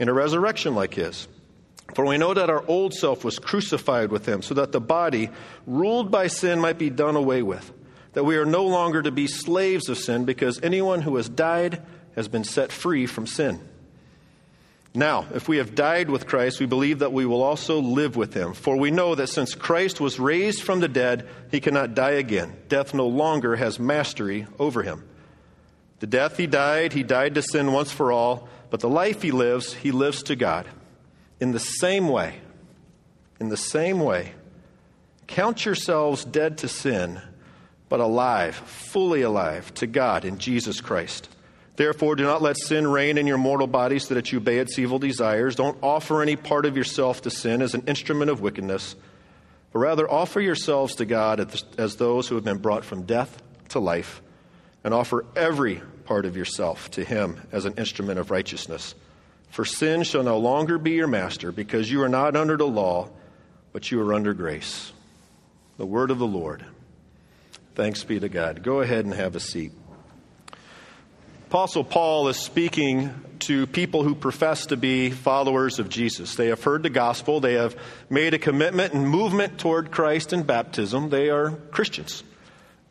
in 0.00 0.08
a 0.08 0.12
resurrection 0.12 0.74
like 0.74 0.94
his. 0.94 1.28
For 1.94 2.04
we 2.04 2.18
know 2.18 2.34
that 2.34 2.50
our 2.50 2.64
old 2.66 2.92
self 2.92 3.24
was 3.24 3.38
crucified 3.38 4.10
with 4.10 4.26
him, 4.26 4.42
so 4.42 4.54
that 4.54 4.72
the 4.72 4.80
body, 4.80 5.30
ruled 5.64 6.10
by 6.10 6.26
sin, 6.26 6.58
might 6.58 6.76
be 6.76 6.90
done 6.90 7.14
away 7.14 7.40
with. 7.40 7.72
That 8.14 8.24
we 8.24 8.36
are 8.36 8.44
no 8.44 8.66
longer 8.66 9.00
to 9.00 9.12
be 9.12 9.28
slaves 9.28 9.88
of 9.88 9.96
sin, 9.96 10.24
because 10.24 10.60
anyone 10.60 11.02
who 11.02 11.14
has 11.14 11.28
died 11.28 11.80
has 12.16 12.26
been 12.26 12.42
set 12.42 12.72
free 12.72 13.06
from 13.06 13.28
sin. 13.28 13.60
Now, 14.94 15.26
if 15.34 15.48
we 15.48 15.58
have 15.58 15.74
died 15.74 16.10
with 16.10 16.26
Christ, 16.26 16.60
we 16.60 16.66
believe 16.66 17.00
that 17.00 17.12
we 17.12 17.26
will 17.26 17.42
also 17.42 17.80
live 17.80 18.16
with 18.16 18.34
him. 18.34 18.54
For 18.54 18.76
we 18.76 18.90
know 18.90 19.14
that 19.14 19.28
since 19.28 19.54
Christ 19.54 20.00
was 20.00 20.18
raised 20.18 20.62
from 20.62 20.80
the 20.80 20.88
dead, 20.88 21.28
he 21.50 21.60
cannot 21.60 21.94
die 21.94 22.12
again. 22.12 22.56
Death 22.68 22.94
no 22.94 23.06
longer 23.06 23.56
has 23.56 23.78
mastery 23.78 24.46
over 24.58 24.82
him. 24.82 25.04
The 26.00 26.06
death 26.06 26.36
he 26.36 26.46
died, 26.46 26.92
he 26.92 27.02
died 27.02 27.34
to 27.34 27.42
sin 27.42 27.72
once 27.72 27.90
for 27.90 28.12
all, 28.12 28.48
but 28.70 28.80
the 28.80 28.88
life 28.88 29.22
he 29.22 29.30
lives, 29.30 29.74
he 29.74 29.90
lives 29.90 30.22
to 30.24 30.36
God. 30.36 30.66
In 31.40 31.52
the 31.52 31.60
same 31.60 32.08
way, 32.08 32.36
in 33.40 33.48
the 33.48 33.56
same 33.56 34.00
way, 34.00 34.32
count 35.26 35.64
yourselves 35.64 36.24
dead 36.24 36.58
to 36.58 36.68
sin, 36.68 37.20
but 37.88 38.00
alive, 38.00 38.56
fully 38.56 39.22
alive 39.22 39.72
to 39.74 39.86
God 39.86 40.24
in 40.24 40.38
Jesus 40.38 40.80
Christ. 40.80 41.28
Therefore, 41.78 42.16
do 42.16 42.24
not 42.24 42.42
let 42.42 42.58
sin 42.58 42.88
reign 42.88 43.18
in 43.18 43.28
your 43.28 43.38
mortal 43.38 43.68
body 43.68 44.00
so 44.00 44.14
that 44.14 44.32
you 44.32 44.38
obey 44.38 44.58
its 44.58 44.80
evil 44.80 44.98
desires. 44.98 45.54
Don't 45.54 45.78
offer 45.80 46.20
any 46.20 46.34
part 46.34 46.66
of 46.66 46.76
yourself 46.76 47.22
to 47.22 47.30
sin 47.30 47.62
as 47.62 47.72
an 47.72 47.84
instrument 47.86 48.32
of 48.32 48.40
wickedness, 48.40 48.96
but 49.72 49.78
rather 49.78 50.10
offer 50.10 50.40
yourselves 50.40 50.96
to 50.96 51.04
God 51.04 51.38
as 51.78 51.94
those 51.94 52.26
who 52.26 52.34
have 52.34 52.42
been 52.42 52.58
brought 52.58 52.84
from 52.84 53.04
death 53.04 53.40
to 53.68 53.78
life, 53.78 54.20
and 54.82 54.92
offer 54.92 55.24
every 55.36 55.80
part 56.04 56.24
of 56.24 56.36
yourself 56.36 56.90
to 56.90 57.04
Him 57.04 57.40
as 57.52 57.64
an 57.64 57.74
instrument 57.74 58.18
of 58.18 58.32
righteousness. 58.32 58.96
For 59.50 59.64
sin 59.64 60.02
shall 60.02 60.24
no 60.24 60.38
longer 60.38 60.78
be 60.78 60.94
your 60.94 61.06
master, 61.06 61.52
because 61.52 61.88
you 61.88 62.02
are 62.02 62.08
not 62.08 62.34
under 62.34 62.56
the 62.56 62.66
law, 62.66 63.08
but 63.72 63.88
you 63.92 64.00
are 64.00 64.14
under 64.14 64.34
grace. 64.34 64.92
The 65.76 65.86
word 65.86 66.10
of 66.10 66.18
the 66.18 66.26
Lord. 66.26 66.64
Thanks 67.76 68.02
be 68.02 68.18
to 68.18 68.28
God. 68.28 68.64
Go 68.64 68.80
ahead 68.80 69.04
and 69.04 69.14
have 69.14 69.36
a 69.36 69.40
seat. 69.40 69.70
Apostle 71.48 71.82
Paul 71.82 72.28
is 72.28 72.36
speaking 72.36 73.10
to 73.38 73.66
people 73.66 74.02
who 74.02 74.14
profess 74.14 74.66
to 74.66 74.76
be 74.76 75.08
followers 75.08 75.78
of 75.78 75.88
Jesus. 75.88 76.34
They 76.34 76.48
have 76.48 76.62
heard 76.62 76.82
the 76.82 76.90
gospel, 76.90 77.40
they 77.40 77.54
have 77.54 77.74
made 78.10 78.34
a 78.34 78.38
commitment 78.38 78.92
and 78.92 79.08
movement 79.08 79.56
toward 79.56 79.90
Christ 79.90 80.34
in 80.34 80.42
baptism. 80.42 81.08
They 81.08 81.30
are 81.30 81.52
Christians, 81.70 82.22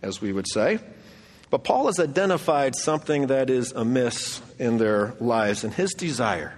as 0.02 0.22
we 0.22 0.34
would 0.34 0.48
say. 0.52 0.80
But 1.52 1.66
Paul 1.66 1.86
has 1.86 2.00
identified 2.00 2.76
something 2.76 3.28
that 3.28 3.52
is 3.52 3.74
amiss 3.74 4.42
in 4.58 4.80
their 4.80 5.14
lives, 5.20 5.64
and 5.64 5.72
his 5.72 5.94
desire 5.94 6.58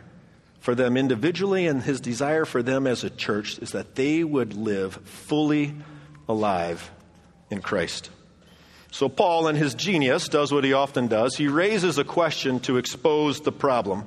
for 0.62 0.76
them 0.76 0.96
individually 0.96 1.68
and 1.68 1.84
his 1.84 2.00
desire 2.00 2.46
for 2.46 2.64
them 2.64 2.88
as 2.88 3.04
a 3.04 3.10
church 3.10 3.60
is 3.60 3.74
that 3.74 3.96
they 3.96 4.24
would 4.24 4.54
live 4.54 4.96
fully 5.04 5.76
alive 6.30 6.92
in 7.52 7.62
Christ. 7.62 8.10
So, 8.92 9.08
Paul, 9.08 9.48
in 9.48 9.56
his 9.56 9.76
genius, 9.76 10.28
does 10.28 10.52
what 10.52 10.64
he 10.64 10.74
often 10.74 11.08
does. 11.08 11.36
He 11.36 11.48
raises 11.48 11.98
a 11.98 12.04
question 12.04 12.60
to 12.62 12.78
expose 12.78 13.42
the 13.42 13.52
problem 13.52 14.06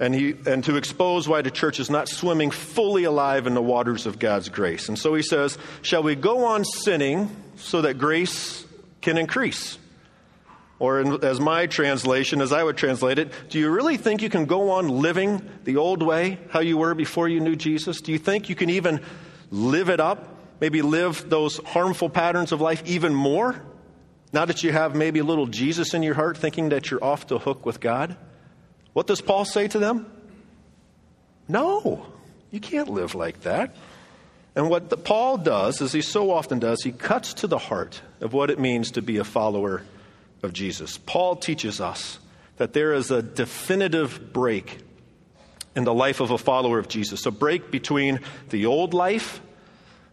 and, 0.00 0.14
he, 0.14 0.34
and 0.46 0.64
to 0.64 0.76
expose 0.76 1.28
why 1.28 1.42
the 1.42 1.50
church 1.50 1.78
is 1.78 1.90
not 1.90 2.08
swimming 2.08 2.50
fully 2.50 3.04
alive 3.04 3.46
in 3.46 3.54
the 3.54 3.62
waters 3.62 4.06
of 4.06 4.18
God's 4.18 4.48
grace. 4.48 4.88
And 4.88 4.98
so 4.98 5.14
he 5.14 5.22
says, 5.22 5.58
Shall 5.82 6.02
we 6.02 6.14
go 6.14 6.46
on 6.46 6.64
sinning 6.64 7.34
so 7.56 7.82
that 7.82 7.98
grace 7.98 8.66
can 9.02 9.18
increase? 9.18 9.78
Or, 10.78 11.00
in, 11.00 11.22
as 11.22 11.38
my 11.38 11.66
translation, 11.66 12.40
as 12.40 12.52
I 12.52 12.64
would 12.64 12.78
translate 12.78 13.18
it, 13.18 13.30
do 13.50 13.58
you 13.58 13.68
really 13.70 13.98
think 13.98 14.22
you 14.22 14.30
can 14.30 14.46
go 14.46 14.70
on 14.70 14.88
living 14.88 15.42
the 15.64 15.76
old 15.76 16.02
way, 16.02 16.38
how 16.48 16.60
you 16.60 16.78
were 16.78 16.94
before 16.94 17.28
you 17.28 17.40
knew 17.40 17.54
Jesus? 17.54 18.00
Do 18.00 18.12
you 18.12 18.18
think 18.18 18.48
you 18.48 18.54
can 18.54 18.70
even 18.70 19.02
live 19.50 19.90
it 19.90 20.00
up? 20.00 20.36
Maybe 20.58 20.80
live 20.80 21.28
those 21.28 21.58
harmful 21.58 22.08
patterns 22.08 22.52
of 22.52 22.62
life 22.62 22.82
even 22.86 23.14
more? 23.14 23.62
Now 24.32 24.44
that 24.44 24.62
you 24.62 24.72
have 24.72 24.94
maybe 24.94 25.18
a 25.18 25.24
little 25.24 25.46
Jesus 25.46 25.92
in 25.94 26.02
your 26.02 26.14
heart, 26.14 26.38
thinking 26.38 26.68
that 26.68 26.90
you're 26.90 27.02
off 27.02 27.26
the 27.26 27.38
hook 27.38 27.66
with 27.66 27.80
God, 27.80 28.16
what 28.92 29.06
does 29.06 29.20
Paul 29.20 29.44
say 29.44 29.68
to 29.68 29.78
them? 29.78 30.10
No, 31.48 32.06
you 32.50 32.60
can't 32.60 32.88
live 32.88 33.14
like 33.14 33.40
that. 33.40 33.74
And 34.54 34.68
what 34.68 34.90
the, 34.90 34.96
Paul 34.96 35.38
does, 35.38 35.80
as 35.80 35.92
he 35.92 36.02
so 36.02 36.30
often 36.30 36.58
does, 36.58 36.82
he 36.82 36.92
cuts 36.92 37.34
to 37.34 37.46
the 37.46 37.58
heart 37.58 38.02
of 38.20 38.32
what 38.32 38.50
it 38.50 38.58
means 38.58 38.92
to 38.92 39.02
be 39.02 39.18
a 39.18 39.24
follower 39.24 39.82
of 40.42 40.52
Jesus. 40.52 40.98
Paul 40.98 41.36
teaches 41.36 41.80
us 41.80 42.18
that 42.56 42.72
there 42.72 42.92
is 42.92 43.10
a 43.10 43.22
definitive 43.22 44.32
break 44.32 44.78
in 45.76 45.84
the 45.84 45.94
life 45.94 46.20
of 46.20 46.30
a 46.30 46.38
follower 46.38 46.78
of 46.78 46.88
Jesus, 46.88 47.26
a 47.26 47.30
break 47.30 47.70
between 47.70 48.20
the 48.50 48.66
old 48.66 48.92
life 48.92 49.40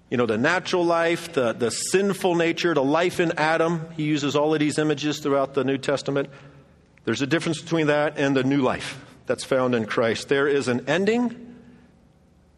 you 0.09 0.17
know, 0.17 0.25
the 0.25 0.37
natural 0.37 0.85
life, 0.85 1.33
the, 1.33 1.53
the 1.53 1.69
sinful 1.69 2.35
nature, 2.35 2.73
the 2.73 2.83
life 2.83 3.19
in 3.19 3.33
Adam. 3.37 3.87
He 3.97 4.03
uses 4.03 4.35
all 4.35 4.53
of 4.53 4.59
these 4.59 4.77
images 4.77 5.19
throughout 5.19 5.53
the 5.53 5.63
New 5.63 5.77
Testament. 5.77 6.29
There's 7.03 7.21
a 7.21 7.27
difference 7.27 7.61
between 7.61 7.87
that 7.87 8.17
and 8.17 8.35
the 8.35 8.43
new 8.43 8.61
life 8.61 9.03
that's 9.25 9.43
found 9.43 9.75
in 9.75 9.85
Christ. 9.85 10.29
There 10.29 10.47
is 10.47 10.67
an 10.67 10.87
ending 10.87 11.55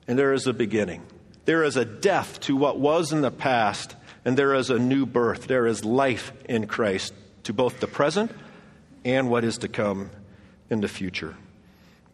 and 0.08 0.18
there 0.18 0.34
is 0.34 0.48
a 0.48 0.54
beginning. 0.54 1.04
There 1.46 1.64
is 1.64 1.78
a 1.78 1.86
death 1.86 2.40
to 2.42 2.56
what 2.56 2.80
was 2.80 3.12
in 3.12 3.22
the 3.22 3.32
past, 3.32 3.96
and 4.24 4.38
there 4.38 4.54
is 4.54 4.70
a 4.70 4.78
new 4.78 5.06
birth. 5.06 5.48
There 5.48 5.66
is 5.66 5.84
life 5.84 6.32
in 6.48 6.68
Christ 6.68 7.14
to 7.44 7.54
both 7.54 7.80
the 7.80 7.88
present 7.88 8.32
and 9.06 9.30
what 9.30 9.44
is 9.44 9.60
to 9.60 9.68
come 9.68 10.12
in 10.70 10.82
the 10.82 10.88
future. 10.88 11.36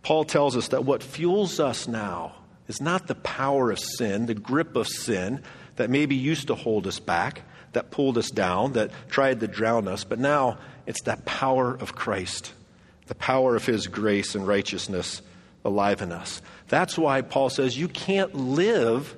Paul 0.03 0.23
tells 0.23 0.55
us 0.55 0.69
that 0.69 0.85
what 0.85 1.03
fuels 1.03 1.59
us 1.59 1.87
now 1.87 2.35
is 2.67 2.81
not 2.81 3.07
the 3.07 3.15
power 3.15 3.71
of 3.71 3.79
sin, 3.79 4.25
the 4.25 4.33
grip 4.33 4.75
of 4.75 4.87
sin, 4.87 5.41
that 5.75 5.89
maybe 5.89 6.15
used 6.15 6.47
to 6.47 6.55
hold 6.55 6.87
us 6.87 6.99
back, 6.99 7.41
that 7.73 7.91
pulled 7.91 8.17
us 8.17 8.29
down, 8.29 8.73
that 8.73 8.91
tried 9.09 9.39
to 9.41 9.47
drown 9.47 9.87
us, 9.87 10.03
but 10.03 10.19
now 10.19 10.57
it's 10.85 11.01
that 11.03 11.25
power 11.25 11.73
of 11.73 11.95
Christ, 11.95 12.53
the 13.07 13.15
power 13.15 13.55
of 13.55 13.65
His 13.65 13.87
grace 13.87 14.35
and 14.35 14.47
righteousness 14.47 15.21
alive 15.63 16.01
in 16.01 16.11
us. 16.11 16.41
That's 16.67 16.97
why 16.97 17.21
Paul 17.21 17.49
says 17.49 17.77
you 17.77 17.87
can't 17.87 18.33
live 18.33 19.15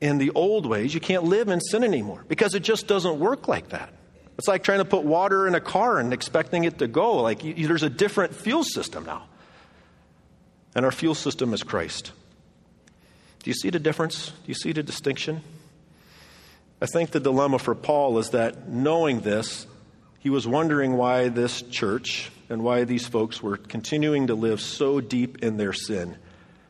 in 0.00 0.18
the 0.18 0.30
old 0.30 0.66
ways. 0.66 0.94
You 0.94 1.00
can't 1.00 1.24
live 1.24 1.48
in 1.48 1.60
sin 1.60 1.82
anymore 1.82 2.24
because 2.28 2.54
it 2.54 2.60
just 2.60 2.86
doesn't 2.86 3.18
work 3.18 3.48
like 3.48 3.70
that. 3.70 3.92
It's 4.36 4.48
like 4.48 4.62
trying 4.62 4.80
to 4.80 4.84
put 4.84 5.04
water 5.04 5.46
in 5.46 5.54
a 5.54 5.60
car 5.60 5.98
and 5.98 6.12
expecting 6.12 6.64
it 6.64 6.78
to 6.78 6.88
go. 6.88 7.22
Like 7.22 7.44
you, 7.44 7.66
there's 7.66 7.82
a 7.82 7.90
different 7.90 8.34
fuel 8.34 8.64
system 8.64 9.06
now. 9.06 9.24
And 10.74 10.84
our 10.84 10.92
fuel 10.92 11.14
system 11.14 11.54
is 11.54 11.62
Christ. 11.62 12.12
Do 13.44 13.50
you 13.50 13.54
see 13.54 13.68
the 13.68 13.78
difference? 13.78 14.28
Do 14.28 14.46
you 14.46 14.54
see 14.54 14.72
the 14.72 14.82
distinction? 14.82 15.42
I 16.80 16.86
think 16.86 17.10
the 17.10 17.20
dilemma 17.20 17.58
for 17.58 17.74
Paul 17.74 18.18
is 18.18 18.30
that 18.30 18.70
knowing 18.70 19.20
this, 19.20 19.66
he 20.18 20.30
was 20.30 20.48
wondering 20.48 20.96
why 20.96 21.28
this 21.28 21.60
church 21.60 22.30
and 22.48 22.64
why 22.64 22.84
these 22.84 23.06
folks 23.06 23.42
were 23.42 23.58
continuing 23.58 24.28
to 24.28 24.34
live 24.34 24.62
so 24.62 24.98
deep 24.98 25.44
in 25.44 25.58
their 25.58 25.74
sin. 25.74 26.16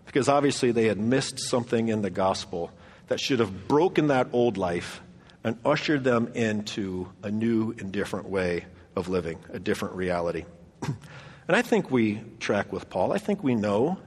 Because 0.04 0.28
obviously 0.28 0.72
they 0.72 0.86
had 0.86 0.98
missed 0.98 1.38
something 1.38 1.86
in 1.86 2.02
the 2.02 2.10
gospel 2.10 2.72
that 3.06 3.20
should 3.20 3.38
have 3.38 3.68
broken 3.68 4.08
that 4.08 4.26
old 4.32 4.56
life 4.58 5.00
and 5.44 5.56
ushered 5.64 6.02
them 6.02 6.32
into 6.34 7.08
a 7.22 7.30
new 7.30 7.70
and 7.78 7.92
different 7.92 8.28
way 8.28 8.64
of 8.96 9.08
living, 9.08 9.38
a 9.52 9.60
different 9.60 9.94
reality. 9.94 10.44
and 10.82 11.56
I 11.56 11.62
think 11.62 11.92
we 11.92 12.20
track 12.40 12.72
with 12.72 12.90
Paul. 12.90 13.12
I 13.12 13.18
think 13.18 13.44
we 13.44 13.54
know 13.54 13.98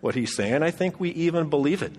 what 0.00 0.14
he's 0.14 0.34
saying. 0.34 0.62
I 0.62 0.70
think 0.70 1.00
we 1.00 1.10
even 1.10 1.48
believe 1.48 1.82
it 1.82 1.92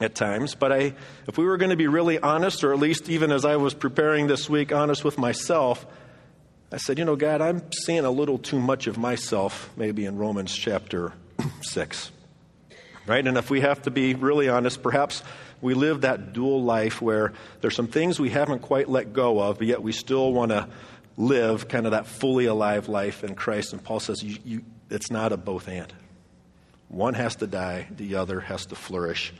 at 0.00 0.14
times. 0.14 0.54
But 0.54 0.72
I, 0.72 0.94
if 1.28 1.36
we 1.36 1.44
were 1.44 1.58
going 1.58 1.70
to 1.70 1.76
be 1.76 1.86
really 1.86 2.18
honest, 2.18 2.64
or 2.64 2.72
at 2.72 2.78
least 2.78 3.08
even 3.08 3.30
as 3.30 3.44
I 3.44 3.56
was 3.56 3.74
preparing 3.74 4.26
this 4.26 4.48
week, 4.48 4.72
honest 4.72 5.04
with 5.04 5.18
myself, 5.18 5.86
I 6.72 6.78
said, 6.78 6.98
you 6.98 7.04
know, 7.04 7.16
God, 7.16 7.40
I'm 7.40 7.70
seeing 7.72 8.04
a 8.04 8.10
little 8.10 8.38
too 8.38 8.58
much 8.58 8.86
of 8.86 8.96
myself 8.96 9.70
maybe 9.76 10.04
in 10.04 10.16
Romans 10.16 10.54
chapter 10.54 11.12
6. 11.62 12.12
Right? 13.06 13.26
And 13.26 13.36
if 13.36 13.50
we 13.50 13.60
have 13.60 13.82
to 13.82 13.90
be 13.90 14.14
really 14.14 14.48
honest, 14.48 14.82
perhaps 14.82 15.22
we 15.60 15.74
live 15.74 16.02
that 16.02 16.32
dual 16.32 16.62
life 16.62 17.02
where 17.02 17.32
there's 17.60 17.74
some 17.74 17.88
things 17.88 18.20
we 18.20 18.30
haven't 18.30 18.60
quite 18.60 18.88
let 18.88 19.12
go 19.12 19.40
of, 19.40 19.58
but 19.58 19.66
yet 19.66 19.82
we 19.82 19.92
still 19.92 20.32
want 20.32 20.52
to 20.52 20.68
live 21.16 21.68
kind 21.68 21.86
of 21.86 21.92
that 21.92 22.06
fully 22.06 22.46
alive 22.46 22.88
life 22.88 23.24
in 23.24 23.34
Christ. 23.34 23.72
And 23.72 23.82
Paul 23.82 24.00
says 24.00 24.22
you, 24.22 24.38
you, 24.44 24.62
it's 24.90 25.10
not 25.10 25.32
a 25.32 25.36
both 25.36 25.68
and. 25.68 25.92
One 26.90 27.14
has 27.14 27.36
to 27.36 27.46
die, 27.46 27.86
the 27.96 28.16
other 28.16 28.40
has 28.40 28.66
to 28.66 28.74
flourish 28.74 29.32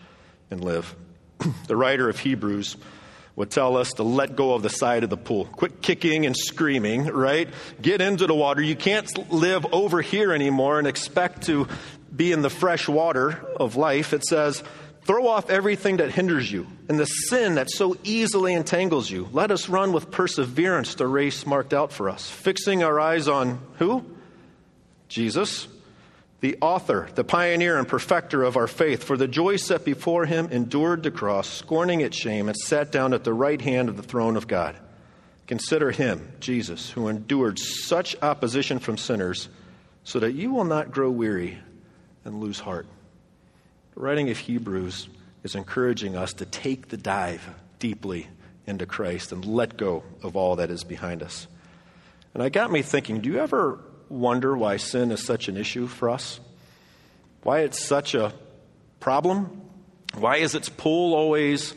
and 0.52 0.62
live. 0.62 0.95
the 1.66 1.76
writer 1.76 2.09
of 2.09 2.19
Hebrews 2.19 2.76
would 3.35 3.50
tell 3.50 3.76
us 3.76 3.95
to 3.95 4.04
let 4.04 4.37
go 4.37 4.54
of 4.54 4.62
the 4.62 4.71
side 4.71 5.02
of 5.02 5.11
the 5.11 5.16
pool. 5.16 5.47
Quit 5.47 5.83
kicking 5.83 6.26
and 6.26 6.37
screaming, 6.37 7.07
right? 7.07 7.49
Get 7.83 8.00
into 8.00 8.28
the 8.28 8.35
water. 8.35 8.62
You 8.62 8.76
can't 8.76 9.33
live 9.33 9.66
over 9.73 10.00
here 10.00 10.33
anymore 10.33 10.78
and 10.78 10.87
expect 10.87 11.42
to 11.47 11.66
be 12.14 12.30
in 12.30 12.42
the 12.42 12.50
fresh 12.50 12.88
water 12.88 13.45
of 13.59 13.75
life. 13.75 14.12
It 14.12 14.25
says, 14.25 14.62
Throw 15.02 15.26
off 15.26 15.50
everything 15.50 15.97
that 15.97 16.12
hinders 16.12 16.52
you 16.52 16.69
and 16.88 17.00
the 17.00 17.07
sin 17.07 17.57
that 17.57 17.69
so 17.69 17.97
easily 18.04 18.52
entangles 18.54 19.11
you. 19.11 19.28
Let 19.33 19.50
us 19.50 19.69
run 19.69 19.92
with 19.92 20.12
perseverance 20.12 20.95
the 20.95 21.09
race 21.09 21.47
marked 21.47 21.75
out 21.75 21.90
for 21.90 22.09
us, 22.09 22.30
fixing 22.30 22.85
our 22.85 23.00
eyes 23.00 23.26
on 23.26 23.59
who? 23.78 24.04
Jesus, 25.09 25.66
the 26.40 26.56
author, 26.61 27.09
the 27.14 27.25
pioneer, 27.25 27.78
and 27.78 27.87
perfecter 27.87 28.42
of 28.42 28.56
our 28.56 28.66
faith. 28.66 29.04
For 29.04 29.16
the 29.16 29.28
joy 29.28 29.56
set 29.56 29.85
before 29.85 30.25
him 30.25 30.49
endured 30.50 31.02
the 31.02 31.11
cross, 31.11 31.49
scorning 31.49 32.00
its 32.00 32.16
shame, 32.16 32.49
and 32.49 32.56
sat 32.56 32.90
down 32.90 33.12
at 33.12 33.25
the 33.25 33.35
right 33.35 33.61
hand 33.61 33.88
of 33.88 33.97
the 33.97 34.02
throne 34.02 34.37
of 34.37 34.49
God. 34.49 34.76
Consider 35.47 35.90
him, 35.90 36.32
Jesus, 36.40 36.90
who 36.90 37.09
endured 37.09 37.59
such 37.59 38.16
opposition 38.23 38.78
from 38.78 38.97
sinners, 38.97 39.49
so 40.04 40.20
that 40.20 40.32
you 40.32 40.52
will 40.52 40.64
not 40.64 40.92
grow 40.92 41.11
weary 41.11 41.59
and 42.25 42.40
lose 42.40 42.61
heart. 42.61 42.87
The 43.94 44.00
writing 44.00 44.30
of 44.30 44.38
Hebrews 44.38 45.09
is 45.42 45.54
encouraging 45.54 46.16
us 46.16 46.32
to 46.35 46.47
take 46.47 46.88
the 46.88 46.97
dive 46.97 47.47
deeply 47.78 48.28
into 48.66 48.87
Christ 48.87 49.32
and 49.32 49.44
let 49.44 49.76
go 49.76 50.04
of 50.23 50.37
all 50.37 50.56
that 50.56 50.70
is 50.70 50.85
behind 50.85 51.23
us. 51.23 51.47
And 52.32 52.42
it 52.42 52.50
got 52.50 52.70
me 52.70 52.82
thinking 52.82 53.20
do 53.20 53.28
you 53.28 53.38
ever 53.40 53.80
wonder 54.11 54.55
why 54.55 54.76
sin 54.76 55.12
is 55.12 55.25
such 55.25 55.49
an 55.49 55.57
issue 55.57 55.87
for 55.87 56.11
us? 56.11 56.40
Why 57.43 57.61
it's 57.61 57.83
such 57.83 58.14
a 58.14 58.35
problem? 58.99 59.62
Why 60.14 60.38
is 60.38 60.55
its 60.55 60.69
pull 60.69 61.14
always 61.14 61.75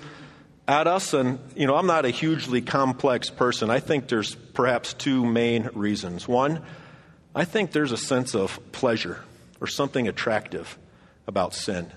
at 0.68 0.88
us? 0.88 1.14
And, 1.14 1.40
you 1.56 1.68
know, 1.68 1.76
I'm 1.76 1.88
not 1.88 2.04
a 2.04 2.10
hugely 2.10 2.62
complex 2.62 3.30
person. 3.30 3.70
I 3.70 3.80
think 3.80 4.10
there's 4.10 4.36
perhaps 4.36 4.94
two 4.94 5.26
main 5.26 5.70
reasons. 5.74 6.28
One, 6.28 6.62
I 7.34 7.46
think 7.46 7.72
there's 7.72 7.92
a 7.92 7.98
sense 7.98 8.36
of 8.36 8.60
pleasure 8.72 9.24
or 9.62 9.68
something 9.68 10.08
attractive 10.08 10.78
about 11.28 11.54
sin. 11.54 11.90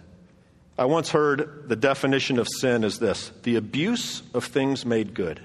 I 0.79 0.85
once 0.85 1.11
heard 1.11 1.69
the 1.69 1.77
definition 1.77 2.39
of 2.39 2.47
sin 2.49 2.85
is 2.85 2.99
this 2.99 3.33
the 3.43 3.57
abuse 3.57 4.23
of 4.35 4.45
things 4.45 4.85
made 4.85 5.15
good. 5.15 5.41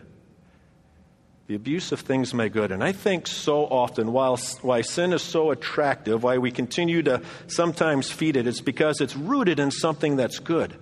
The 1.48 1.56
abuse 1.56 1.92
of 1.92 2.00
things 2.00 2.34
made 2.34 2.54
good. 2.54 2.72
And 2.72 2.84
I 2.84 2.92
think 2.92 3.28
so 3.28 3.66
often, 3.66 4.14
while, 4.14 4.38
why 4.62 4.82
sin 4.82 5.12
is 5.12 5.22
so 5.22 5.52
attractive, 5.52 6.24
why 6.24 6.38
we 6.38 6.52
continue 6.52 7.04
to 7.04 7.22
sometimes 7.48 8.10
feed 8.10 8.38
it, 8.38 8.48
it's 8.48 8.62
because 8.62 9.02
it's 9.02 9.16
rooted 9.16 9.60
in 9.60 9.72
something 9.72 10.16
that's 10.16 10.40
good. 10.40 10.76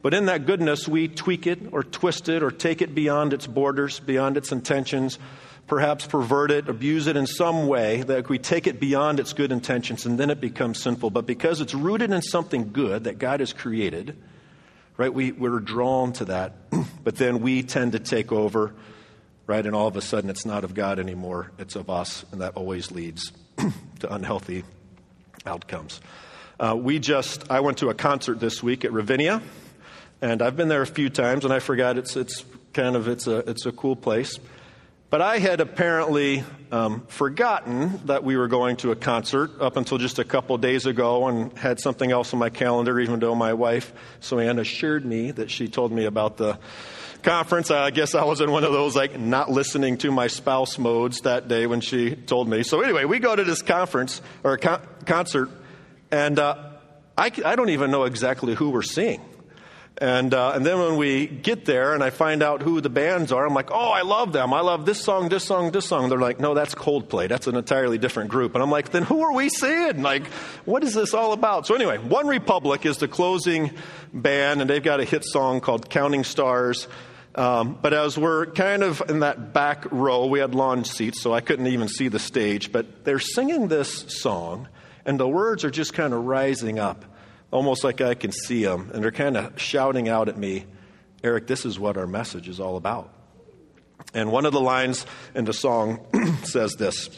But 0.00 0.14
in 0.14 0.26
that 0.26 0.46
goodness, 0.46 0.86
we 0.86 1.08
tweak 1.08 1.46
it 1.46 1.58
or 1.72 1.82
twist 1.82 2.28
it 2.28 2.42
or 2.42 2.50
take 2.50 2.80
it 2.82 2.94
beyond 2.94 3.32
its 3.32 3.46
borders, 3.46 3.98
beyond 3.98 4.36
its 4.36 4.52
intentions, 4.52 5.18
perhaps 5.66 6.06
pervert 6.06 6.50
it, 6.50 6.68
abuse 6.68 7.06
it 7.08 7.16
in 7.16 7.26
some 7.26 7.66
way, 7.66 8.02
that 8.02 8.28
we 8.28 8.38
take 8.38 8.66
it 8.66 8.78
beyond 8.78 9.18
its 9.20 9.32
good 9.32 9.50
intentions 9.50 10.06
and 10.06 10.18
then 10.18 10.30
it 10.30 10.40
becomes 10.40 10.80
sinful. 10.80 11.10
But 11.10 11.26
because 11.26 11.60
it's 11.60 11.74
rooted 11.74 12.12
in 12.12 12.22
something 12.22 12.72
good 12.72 13.04
that 13.04 13.18
God 13.18 13.40
has 13.40 13.52
created, 13.52 14.16
right, 14.96 15.12
we, 15.12 15.32
we're 15.32 15.60
drawn 15.60 16.12
to 16.14 16.26
that. 16.26 16.54
but 17.04 17.16
then 17.16 17.40
we 17.40 17.62
tend 17.64 17.92
to 17.92 17.98
take 17.98 18.30
over, 18.30 18.74
right, 19.48 19.66
and 19.66 19.74
all 19.74 19.88
of 19.88 19.96
a 19.96 20.00
sudden 20.00 20.30
it's 20.30 20.46
not 20.46 20.62
of 20.62 20.74
God 20.74 21.00
anymore, 21.00 21.50
it's 21.58 21.74
of 21.74 21.90
us, 21.90 22.24
and 22.30 22.40
that 22.42 22.54
always 22.54 22.92
leads 22.92 23.32
to 23.98 24.14
unhealthy 24.14 24.62
outcomes. 25.44 26.00
Uh, 26.60 26.76
we 26.78 27.00
just, 27.00 27.50
I 27.50 27.60
went 27.60 27.78
to 27.78 27.88
a 27.88 27.94
concert 27.94 28.38
this 28.38 28.62
week 28.62 28.84
at 28.84 28.92
Ravinia, 28.92 29.42
and 30.20 30.42
I've 30.42 30.56
been 30.56 30.68
there 30.68 30.82
a 30.82 30.86
few 30.86 31.08
times, 31.08 31.44
and 31.44 31.52
I 31.52 31.60
forgot 31.60 31.96
it's, 31.96 32.14
it's 32.14 32.44
kind 32.74 32.94
of, 32.94 33.08
it's 33.08 33.26
a, 33.26 33.38
it's 33.50 33.64
a 33.64 33.72
cool 33.72 33.96
place. 33.96 34.38
But 35.10 35.22
I 35.22 35.38
had 35.38 35.62
apparently 35.62 36.44
um, 36.70 37.06
forgotten 37.06 38.02
that 38.04 38.24
we 38.24 38.36
were 38.36 38.48
going 38.48 38.76
to 38.78 38.90
a 38.90 38.96
concert 38.96 39.52
up 39.58 39.78
until 39.78 39.96
just 39.96 40.18
a 40.18 40.24
couple 40.24 40.58
days 40.58 40.84
ago 40.84 41.26
and 41.28 41.56
had 41.56 41.80
something 41.80 42.12
else 42.12 42.34
on 42.34 42.38
my 42.38 42.50
calendar, 42.50 43.00
even 43.00 43.18
though 43.18 43.34
my 43.34 43.54
wife, 43.54 43.94
Anne, 44.30 44.58
assured 44.58 45.06
me 45.06 45.30
that 45.30 45.50
she 45.50 45.68
told 45.68 45.92
me 45.92 46.04
about 46.04 46.36
the 46.36 46.58
conference. 47.22 47.70
I 47.70 47.90
guess 47.90 48.14
I 48.14 48.24
was 48.24 48.40
in 48.40 48.50
one 48.50 48.64
of 48.64 48.72
those 48.72 48.96
like 48.96 49.18
not 49.18 49.50
listening 49.50 49.98
to 49.98 50.10
my 50.10 50.26
spouse 50.26 50.78
modes 50.78 51.22
that 51.22 51.48
day 51.48 51.66
when 51.66 51.80
she 51.80 52.14
told 52.14 52.48
me. 52.48 52.62
So 52.62 52.80
anyway, 52.80 53.04
we 53.04 53.18
go 53.18 53.34
to 53.34 53.44
this 53.44 53.62
conference 53.62 54.20
or 54.44 54.56
con- 54.56 54.82
concert, 55.06 55.50
and 56.10 56.38
uh, 56.38 56.56
I, 57.16 57.32
I 57.44 57.56
don't 57.56 57.70
even 57.70 57.90
know 57.90 58.04
exactly 58.04 58.54
who 58.54 58.70
we're 58.70 58.82
seeing. 58.82 59.20
And, 60.00 60.32
uh, 60.32 60.52
and 60.54 60.64
then 60.64 60.78
when 60.78 60.96
we 60.96 61.26
get 61.26 61.64
there 61.64 61.92
and 61.92 62.04
I 62.04 62.10
find 62.10 62.40
out 62.40 62.62
who 62.62 62.80
the 62.80 62.88
bands 62.88 63.32
are, 63.32 63.44
I'm 63.44 63.52
like, 63.52 63.72
oh, 63.72 63.90
I 63.90 64.02
love 64.02 64.32
them. 64.32 64.54
I 64.54 64.60
love 64.60 64.86
this 64.86 65.02
song, 65.02 65.28
this 65.28 65.42
song, 65.42 65.72
this 65.72 65.86
song. 65.86 66.08
They're 66.08 66.20
like, 66.20 66.38
no, 66.38 66.54
that's 66.54 66.72
Coldplay. 66.72 67.28
That's 67.28 67.48
an 67.48 67.56
entirely 67.56 67.98
different 67.98 68.30
group. 68.30 68.54
And 68.54 68.62
I'm 68.62 68.70
like, 68.70 68.90
then 68.90 69.02
who 69.02 69.22
are 69.22 69.32
we 69.32 69.48
seeing? 69.48 70.02
Like, 70.02 70.28
what 70.64 70.84
is 70.84 70.94
this 70.94 71.14
all 71.14 71.32
about? 71.32 71.66
So 71.66 71.74
anyway, 71.74 71.98
OneRepublic 71.98 72.86
is 72.86 72.98
the 72.98 73.08
closing 73.08 73.72
band, 74.14 74.60
and 74.60 74.70
they've 74.70 74.82
got 74.82 75.00
a 75.00 75.04
hit 75.04 75.24
song 75.24 75.60
called 75.60 75.90
Counting 75.90 76.22
Stars. 76.22 76.86
Um, 77.34 77.78
but 77.80 77.92
as 77.92 78.18
we're 78.18 78.46
kind 78.46 78.82
of 78.82 79.02
in 79.08 79.20
that 79.20 79.52
back 79.52 79.84
row, 79.90 80.26
we 80.26 80.40
had 80.40 80.54
lawn 80.54 80.84
seats, 80.84 81.20
so 81.20 81.32
I 81.32 81.40
couldn't 81.40 81.68
even 81.68 81.88
see 81.88 82.08
the 82.08 82.18
stage. 82.18 82.72
But 82.72 83.04
they're 83.04 83.20
singing 83.20 83.68
this 83.68 84.20
song, 84.20 84.68
and 85.04 85.20
the 85.20 85.28
words 85.28 85.64
are 85.64 85.70
just 85.70 85.94
kind 85.94 86.12
of 86.12 86.24
rising 86.24 86.78
up 86.78 87.04
almost 87.50 87.84
like 87.84 88.00
I 88.00 88.14
can 88.14 88.32
see 88.32 88.64
them, 88.64 88.90
and 88.92 89.02
they're 89.02 89.10
kind 89.10 89.36
of 89.36 89.60
shouting 89.60 90.08
out 90.08 90.28
at 90.28 90.36
me, 90.36 90.66
Eric, 91.22 91.46
this 91.46 91.64
is 91.64 91.78
what 91.78 91.96
our 91.96 92.06
message 92.06 92.48
is 92.48 92.60
all 92.60 92.76
about. 92.76 93.12
And 94.14 94.30
one 94.30 94.46
of 94.46 94.52
the 94.52 94.60
lines 94.60 95.06
in 95.34 95.44
the 95.44 95.52
song 95.52 96.00
says 96.44 96.74
this 96.74 97.10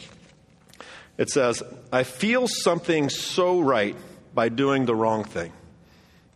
It 1.17 1.29
says, 1.29 1.61
I 1.91 2.03
feel 2.03 2.47
something 2.47 3.09
so 3.09 3.59
right 3.59 3.95
by 4.33 4.49
doing 4.49 4.85
the 4.85 4.95
wrong 4.95 5.23
thing. 5.23 5.51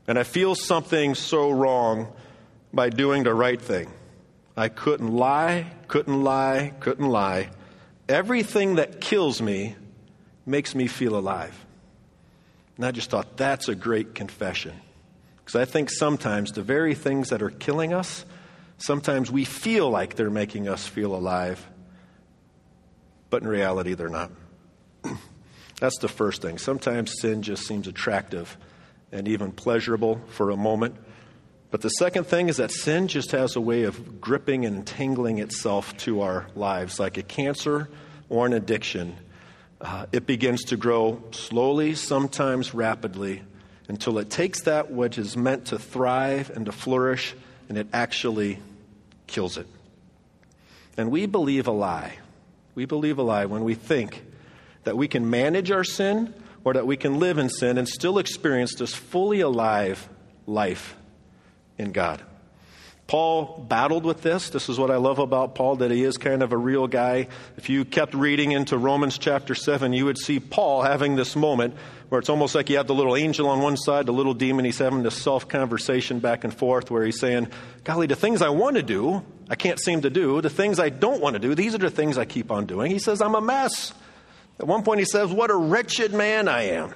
And 0.08 0.20
I 0.20 0.24
feel 0.24 0.54
something 0.54 1.16
so 1.16 1.50
wrong 1.50 2.14
by 2.76 2.90
doing 2.90 3.24
the 3.24 3.34
right 3.34 3.60
thing. 3.60 3.90
I 4.58 4.68
couldn't 4.68 5.12
lie, 5.12 5.72
couldn't 5.88 6.24
lie, 6.24 6.74
couldn't 6.82 7.08
lie. 7.08 7.50
Everything 8.10 8.76
that 8.76 9.00
kills 9.00 9.42
me 9.42 9.76
makes 10.46 10.76
me 10.76 10.88
feel 10.88 11.18
alive. 11.18 11.66
And 12.76 12.86
I 12.86 12.92
just 12.92 13.10
thought, 13.10 13.38
that's 13.38 13.70
a 13.70 13.76
great 13.76 14.14
confession. 14.14 14.74
Because 15.38 15.56
I 15.56 15.66
think 15.66 15.90
sometimes 15.90 16.52
the 16.52 16.62
very 16.62 16.96
things 16.96 17.30
that 17.30 17.42
are 17.42 17.50
killing 17.50 17.94
us, 17.94 18.26
sometimes 18.78 19.32
we 19.32 19.46
feel 19.46 19.90
like 19.90 20.16
they're 20.16 20.30
making 20.30 20.68
us 20.68 20.86
feel 20.86 21.16
alive, 21.16 21.66
but 23.30 23.42
in 23.42 23.48
reality, 23.48 23.94
they're 23.94 24.10
not. 24.10 24.32
That's 25.80 25.98
the 26.00 26.08
first 26.08 26.42
thing. 26.42 26.58
Sometimes 26.58 27.14
sin 27.22 27.42
just 27.42 27.66
seems 27.68 27.88
attractive 27.88 28.58
and 29.12 29.28
even 29.28 29.52
pleasurable 29.52 30.20
for 30.30 30.50
a 30.50 30.58
moment. 30.58 30.96
But 31.76 31.82
the 31.82 31.90
second 31.90 32.24
thing 32.24 32.48
is 32.48 32.56
that 32.56 32.72
sin 32.72 33.10
just 33.10 33.34
has 33.34 33.58
a 33.58 33.60
way 33.60 33.84
of 33.84 34.22
gripping 34.22 34.66
and 34.66 34.78
entangling 34.78 35.40
itself 35.40 35.98
to 35.98 36.22
our 36.22 36.48
lives 36.56 37.02
like 37.02 37.18
a 37.18 37.22
cancer 37.22 37.90
or 38.30 38.46
an 38.46 38.54
addiction. 38.54 39.18
Uh, 39.82 40.06
it 40.14 40.26
begins 40.26 40.64
to 40.68 40.78
grow 40.78 41.22
slowly, 41.32 41.94
sometimes 41.94 42.74
rapidly, 42.74 43.42
until 43.90 44.20
it 44.20 44.30
takes 44.30 44.62
that 44.62 44.90
which 44.90 45.18
is 45.18 45.36
meant 45.36 45.66
to 45.66 45.78
thrive 45.78 46.50
and 46.50 46.68
to 46.68 46.72
flourish 46.72 47.36
and 47.68 47.78
it 47.78 47.88
actually 47.92 48.58
kills 49.28 49.58
it. 49.58 49.68
And 50.96 51.12
we 51.12 51.26
believe 51.26 51.68
a 51.68 51.74
lie. 51.74 52.20
We 52.74 52.86
believe 52.86 53.18
a 53.18 53.24
lie 53.24 53.48
when 53.48 53.66
we 53.66 53.76
think 53.76 54.24
that 54.86 54.96
we 54.96 55.10
can 55.10 55.30
manage 55.30 55.72
our 55.72 55.84
sin 55.84 56.34
or 56.64 56.72
that 56.72 56.88
we 56.88 56.96
can 56.96 57.20
live 57.20 57.38
in 57.38 57.50
sin 57.50 57.78
and 57.78 57.86
still 57.86 58.18
experience 58.18 58.76
this 58.76 58.94
fully 58.94 59.42
alive 59.42 60.08
life 60.48 60.96
in 61.78 61.92
God. 61.92 62.22
Paul 63.08 63.64
battled 63.70 64.04
with 64.04 64.24
this. 64.24 64.50
This 64.50 64.68
is 64.68 64.80
what 64.80 64.90
I 64.90 64.96
love 64.96 65.20
about 65.20 65.54
Paul, 65.54 65.76
that 65.78 65.92
he 65.92 66.04
is 66.04 66.18
kind 66.18 66.42
of 66.42 66.54
a 66.54 66.58
real 66.58 66.88
guy. 66.88 67.28
If 67.56 67.70
you 67.70 67.86
kept 67.86 68.16
reading 68.16 68.52
into 68.52 68.80
Romans 68.80 69.20
chapter 69.20 69.54
7, 69.54 69.94
you 69.94 70.06
would 70.06 70.18
see 70.18 70.40
Paul 70.40 70.82
having 70.82 71.16
this 71.16 71.36
moment 71.36 71.76
where 72.10 72.18
it's 72.18 72.30
almost 72.30 72.56
like 72.56 72.70
you 72.70 72.78
have 72.78 72.88
the 72.88 72.96
little 72.96 73.16
angel 73.16 73.48
on 73.48 73.62
one 73.62 73.78
side, 73.78 74.08
the 74.08 74.14
little 74.14 74.34
demon. 74.34 74.66
He's 74.66 74.80
having 74.80 75.04
this 75.04 75.22
self 75.22 75.48
conversation 75.48 76.20
back 76.20 76.44
and 76.44 76.54
forth 76.54 76.90
where 76.90 77.06
he's 77.06 77.20
saying, 77.20 77.50
Golly, 77.84 78.08
the 78.08 78.16
things 78.16 78.42
I 78.42 78.50
want 78.50 78.76
to 78.78 78.84
do, 78.84 79.24
I 79.52 79.56
can't 79.56 79.80
seem 79.80 80.02
to 80.02 80.10
do. 80.10 80.42
The 80.42 80.50
things 80.50 80.80
I 80.80 80.90
don't 80.90 81.22
want 81.22 81.36
to 81.36 81.40
do, 81.40 81.54
these 81.54 81.76
are 81.76 81.80
the 81.80 81.92
things 81.92 82.18
I 82.18 82.26
keep 82.26 82.52
on 82.52 82.66
doing. 82.66 82.90
He 82.90 83.00
says, 83.00 83.22
I'm 83.22 83.36
a 83.36 83.42
mess. 83.42 83.94
At 84.60 84.66
one 84.66 84.84
point, 84.84 85.00
he 85.00 85.06
says, 85.06 85.30
What 85.30 85.52
a 85.52 85.56
wretched 85.56 86.12
man 86.12 86.48
I 86.48 86.70
am. 86.70 86.96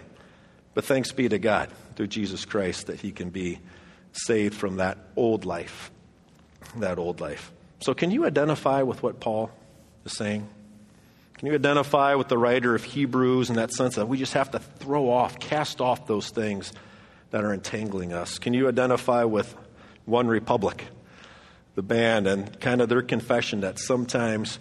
But 0.73 0.85
thanks 0.85 1.11
be 1.11 1.29
to 1.29 1.37
God 1.37 1.69
through 1.95 2.07
Jesus 2.07 2.45
Christ 2.45 2.87
that 2.87 2.99
he 2.99 3.11
can 3.11 3.29
be 3.29 3.59
saved 4.25 4.55
from 4.55 4.77
that 4.77 4.97
old 5.15 5.45
life 5.45 5.91
that 6.77 6.97
old 6.97 7.21
life. 7.21 7.51
So, 7.79 7.93
can 7.93 8.11
you 8.11 8.25
identify 8.25 8.81
with 8.83 9.01
what 9.01 9.19
Paul 9.19 9.51
is 10.05 10.13
saying? 10.13 10.47
Can 11.37 11.47
you 11.47 11.53
identify 11.53 12.15
with 12.15 12.27
the 12.27 12.37
writer 12.37 12.75
of 12.75 12.83
Hebrews 12.83 13.49
in 13.49 13.55
that 13.55 13.71
sense 13.71 13.95
that 13.95 14.07
we 14.07 14.17
just 14.17 14.33
have 14.33 14.51
to 14.51 14.59
throw 14.59 15.09
off, 15.09 15.39
cast 15.39 15.79
off 15.79 16.05
those 16.05 16.29
things 16.29 16.73
that 17.31 17.45
are 17.45 17.53
entangling 17.53 18.11
us? 18.11 18.39
Can 18.39 18.53
you 18.53 18.67
identify 18.67 19.23
with 19.23 19.55
OneRepublic, 20.07 20.81
the 21.75 21.81
band, 21.81 22.27
and 22.27 22.59
kind 22.59 22.81
of 22.81 22.89
their 22.89 23.01
confession 23.01 23.61
that 23.61 23.79
sometimes 23.79 24.59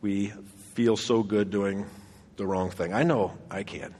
we 0.00 0.32
feel 0.72 0.96
so 0.96 1.22
good 1.22 1.50
doing 1.50 1.84
the 2.36 2.46
wrong 2.46 2.70
thing? 2.70 2.94
I 2.94 3.02
know 3.02 3.36
I 3.50 3.62
can. 3.62 3.94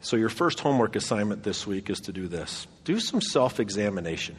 So, 0.00 0.16
your 0.16 0.28
first 0.28 0.60
homework 0.60 0.94
assignment 0.94 1.42
this 1.42 1.66
week 1.66 1.88
is 1.88 2.00
to 2.00 2.12
do 2.12 2.28
this 2.28 2.66
do 2.88 2.98
some 2.98 3.20
self 3.20 3.60
examination. 3.60 4.34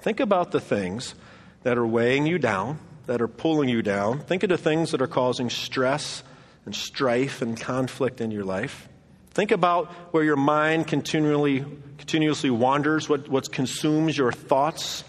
Think 0.00 0.20
about 0.20 0.50
the 0.50 0.60
things 0.60 1.14
that 1.62 1.78
are 1.78 1.86
weighing 1.86 2.26
you 2.26 2.38
down, 2.38 2.78
that 3.06 3.22
are 3.22 3.28
pulling 3.28 3.70
you 3.70 3.80
down. 3.80 4.20
Think 4.20 4.42
of 4.42 4.50
the 4.50 4.58
things 4.58 4.90
that 4.90 5.00
are 5.00 5.06
causing 5.06 5.48
stress 5.48 6.22
and 6.66 6.76
strife 6.76 7.40
and 7.40 7.58
conflict 7.58 8.20
in 8.20 8.30
your 8.30 8.44
life. 8.44 8.90
Think 9.30 9.52
about 9.52 9.90
where 10.12 10.22
your 10.22 10.36
mind 10.36 10.86
continually, 10.86 11.64
continuously 11.96 12.50
wanders, 12.50 13.08
what, 13.08 13.26
what 13.30 13.50
consumes 13.50 14.18
your 14.18 14.32
thoughts. 14.32 15.02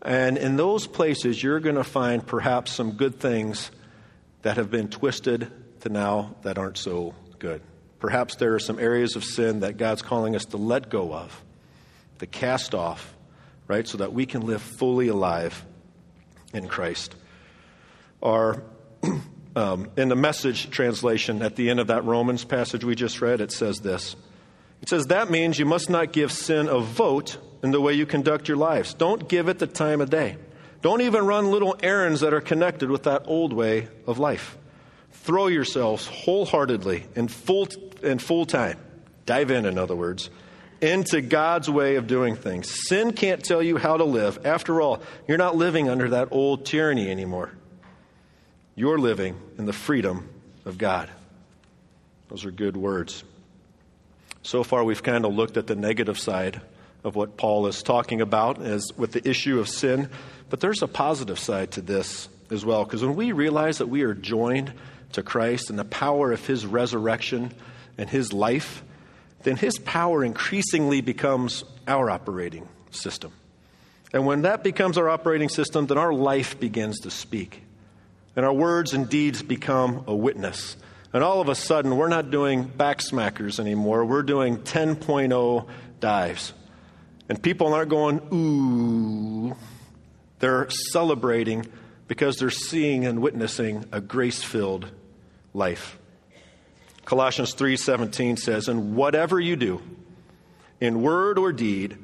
And 0.00 0.38
in 0.38 0.56
those 0.56 0.86
places, 0.86 1.42
you're 1.42 1.60
going 1.60 1.76
to 1.76 1.84
find 1.84 2.26
perhaps 2.26 2.72
some 2.72 2.92
good 2.92 3.20
things 3.20 3.70
that 4.40 4.56
have 4.56 4.70
been 4.70 4.88
twisted 4.88 5.52
to 5.80 5.90
now 5.90 6.34
that 6.44 6.56
aren't 6.56 6.78
so 6.78 7.14
good. 7.38 7.60
Perhaps 7.98 8.36
there 8.36 8.54
are 8.54 8.58
some 8.58 8.78
areas 8.78 9.16
of 9.16 9.24
sin 9.24 9.60
that 9.60 9.76
God's 9.76 10.00
calling 10.00 10.34
us 10.34 10.46
to 10.46 10.56
let 10.56 10.88
go 10.88 11.12
of, 11.12 11.42
to 12.18 12.26
cast 12.26 12.74
off, 12.74 13.14
right, 13.68 13.86
so 13.86 13.98
that 13.98 14.12
we 14.12 14.26
can 14.26 14.42
live 14.42 14.62
fully 14.62 15.08
alive 15.08 15.64
in 16.52 16.68
Christ. 16.68 17.14
Or 18.20 18.62
um, 19.56 19.90
in 19.96 20.08
the 20.08 20.16
message 20.16 20.70
translation 20.70 21.42
at 21.42 21.56
the 21.56 21.70
end 21.70 21.80
of 21.80 21.88
that 21.88 22.04
Romans 22.04 22.44
passage 22.44 22.84
we 22.84 22.94
just 22.94 23.20
read, 23.20 23.40
it 23.40 23.52
says 23.52 23.80
this. 23.80 24.16
It 24.82 24.88
says, 24.88 25.06
That 25.06 25.30
means 25.30 25.58
you 25.58 25.66
must 25.66 25.90
not 25.90 26.12
give 26.12 26.32
sin 26.32 26.68
a 26.68 26.80
vote 26.80 27.38
in 27.62 27.70
the 27.70 27.80
way 27.80 27.92
you 27.92 28.06
conduct 28.06 28.48
your 28.48 28.56
lives. 28.56 28.94
Don't 28.94 29.28
give 29.28 29.48
it 29.48 29.58
the 29.58 29.66
time 29.66 30.00
of 30.00 30.10
day. 30.10 30.36
Don't 30.82 31.00
even 31.00 31.26
run 31.26 31.50
little 31.50 31.76
errands 31.82 32.20
that 32.20 32.34
are 32.34 32.40
connected 32.40 32.90
with 32.90 33.04
that 33.04 33.22
old 33.26 33.52
way 33.52 33.88
of 34.06 34.18
life. 34.18 34.56
Throw 35.10 35.48
yourselves 35.48 36.06
wholeheartedly 36.06 37.06
and 37.16 37.30
full, 37.30 37.66
and 38.02 38.22
full 38.22 38.46
time. 38.46 38.78
Dive 39.24 39.50
in, 39.50 39.66
in 39.66 39.78
other 39.78 39.96
words 39.96 40.30
into 40.80 41.20
God's 41.20 41.70
way 41.70 41.96
of 41.96 42.06
doing 42.06 42.36
things. 42.36 42.88
Sin 42.88 43.12
can't 43.12 43.44
tell 43.44 43.62
you 43.62 43.76
how 43.76 43.96
to 43.96 44.04
live. 44.04 44.38
After 44.44 44.80
all, 44.80 45.02
you're 45.26 45.38
not 45.38 45.56
living 45.56 45.88
under 45.88 46.10
that 46.10 46.28
old 46.30 46.66
tyranny 46.66 47.10
anymore. 47.10 47.52
You're 48.74 48.98
living 48.98 49.40
in 49.58 49.64
the 49.64 49.72
freedom 49.72 50.28
of 50.64 50.78
God. 50.78 51.10
Those 52.28 52.44
are 52.44 52.50
good 52.50 52.76
words. 52.76 53.24
So 54.42 54.62
far, 54.62 54.84
we've 54.84 55.02
kind 55.02 55.24
of 55.24 55.34
looked 55.34 55.56
at 55.56 55.66
the 55.66 55.76
negative 55.76 56.18
side 56.18 56.60
of 57.04 57.14
what 57.14 57.36
Paul 57.36 57.66
is 57.68 57.82
talking 57.82 58.20
about 58.20 58.60
as 58.60 58.90
with 58.96 59.12
the 59.12 59.26
issue 59.28 59.60
of 59.60 59.68
sin, 59.68 60.10
but 60.50 60.60
there's 60.60 60.82
a 60.82 60.88
positive 60.88 61.38
side 61.38 61.70
to 61.72 61.80
this 61.80 62.28
as 62.50 62.64
well. 62.64 62.84
Because 62.84 63.02
when 63.02 63.16
we 63.16 63.32
realize 63.32 63.78
that 63.78 63.88
we 63.88 64.02
are 64.02 64.14
joined 64.14 64.72
to 65.12 65.22
Christ 65.22 65.70
and 65.70 65.78
the 65.78 65.84
power 65.84 66.32
of 66.32 66.46
his 66.46 66.66
resurrection 66.66 67.52
and 67.96 68.10
his 68.10 68.32
life, 68.32 68.82
then 69.42 69.56
his 69.56 69.78
power 69.78 70.24
increasingly 70.24 71.00
becomes 71.00 71.64
our 71.86 72.10
operating 72.10 72.68
system. 72.90 73.32
And 74.12 74.26
when 74.26 74.42
that 74.42 74.64
becomes 74.64 74.98
our 74.98 75.08
operating 75.08 75.48
system, 75.48 75.86
then 75.86 75.98
our 75.98 76.12
life 76.12 76.58
begins 76.58 77.00
to 77.00 77.10
speak. 77.10 77.62
And 78.34 78.44
our 78.44 78.52
words 78.52 78.92
and 78.92 79.08
deeds 79.08 79.42
become 79.42 80.04
a 80.06 80.14
witness. 80.14 80.76
And 81.12 81.24
all 81.24 81.40
of 81.40 81.48
a 81.48 81.54
sudden, 81.54 81.96
we're 81.96 82.08
not 82.08 82.30
doing 82.30 82.68
backsmackers 82.68 83.58
anymore. 83.58 84.04
We're 84.04 84.22
doing 84.22 84.58
10.0 84.58 85.68
dives. 86.00 86.52
And 87.28 87.42
people 87.42 87.72
aren't 87.72 87.90
going, 87.90 88.20
ooh. 88.32 89.56
They're 90.38 90.68
celebrating 90.68 91.66
because 92.08 92.36
they're 92.36 92.50
seeing 92.50 93.06
and 93.06 93.22
witnessing 93.22 93.86
a 93.90 94.00
grace 94.00 94.42
filled 94.42 94.90
life. 95.54 95.98
Colossians 97.06 97.54
3:17 97.54 98.36
says, 98.36 98.68
"And 98.68 98.94
whatever 98.96 99.40
you 99.40 99.56
do, 99.56 99.80
in 100.80 101.00
word 101.00 101.38
or 101.38 101.52
deed, 101.52 101.96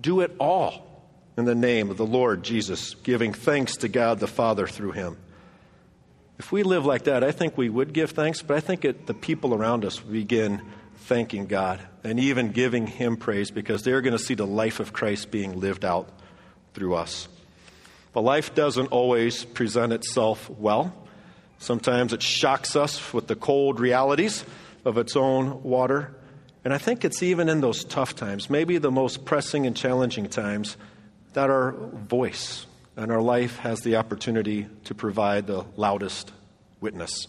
do 0.00 0.20
it 0.20 0.36
all 0.38 1.04
in 1.36 1.46
the 1.46 1.54
name 1.54 1.90
of 1.90 1.96
the 1.96 2.06
Lord 2.06 2.44
Jesus, 2.44 2.94
giving 3.02 3.32
thanks 3.32 3.76
to 3.78 3.88
God 3.88 4.20
the 4.20 4.28
Father 4.28 4.66
through 4.66 4.92
him." 4.92 5.16
If 6.38 6.52
we 6.52 6.62
live 6.62 6.84
like 6.84 7.04
that, 7.04 7.24
I 7.24 7.32
think 7.32 7.56
we 7.56 7.70
would 7.70 7.92
give 7.92 8.10
thanks, 8.10 8.42
but 8.42 8.56
I 8.56 8.60
think 8.60 8.84
it, 8.84 9.06
the 9.06 9.14
people 9.14 9.54
around 9.54 9.84
us 9.84 9.98
begin 9.98 10.60
thanking 10.96 11.46
God 11.46 11.80
and 12.04 12.20
even 12.20 12.52
giving 12.52 12.86
him 12.86 13.16
praise 13.16 13.50
because 13.50 13.82
they're 13.82 14.02
going 14.02 14.16
to 14.16 14.22
see 14.22 14.34
the 14.34 14.46
life 14.46 14.80
of 14.80 14.92
Christ 14.92 15.30
being 15.30 15.60
lived 15.60 15.84
out 15.84 16.08
through 16.74 16.94
us. 16.94 17.28
But 18.12 18.22
life 18.22 18.54
doesn't 18.54 18.88
always 18.88 19.44
present 19.44 19.92
itself 19.92 20.50
well. 20.50 20.94
Sometimes 21.62 22.12
it 22.12 22.20
shocks 22.20 22.74
us 22.74 23.14
with 23.14 23.28
the 23.28 23.36
cold 23.36 23.78
realities 23.78 24.44
of 24.84 24.98
its 24.98 25.14
own 25.14 25.62
water. 25.62 26.12
And 26.64 26.74
I 26.74 26.78
think 26.78 27.04
it's 27.04 27.22
even 27.22 27.48
in 27.48 27.60
those 27.60 27.84
tough 27.84 28.16
times, 28.16 28.50
maybe 28.50 28.78
the 28.78 28.90
most 28.90 29.24
pressing 29.24 29.64
and 29.64 29.76
challenging 29.76 30.28
times, 30.28 30.76
that 31.34 31.50
our 31.50 31.70
voice 31.70 32.66
and 32.96 33.12
our 33.12 33.22
life 33.22 33.58
has 33.58 33.82
the 33.82 33.94
opportunity 33.94 34.66
to 34.86 34.94
provide 34.96 35.46
the 35.46 35.64
loudest 35.76 36.32
witness. 36.80 37.28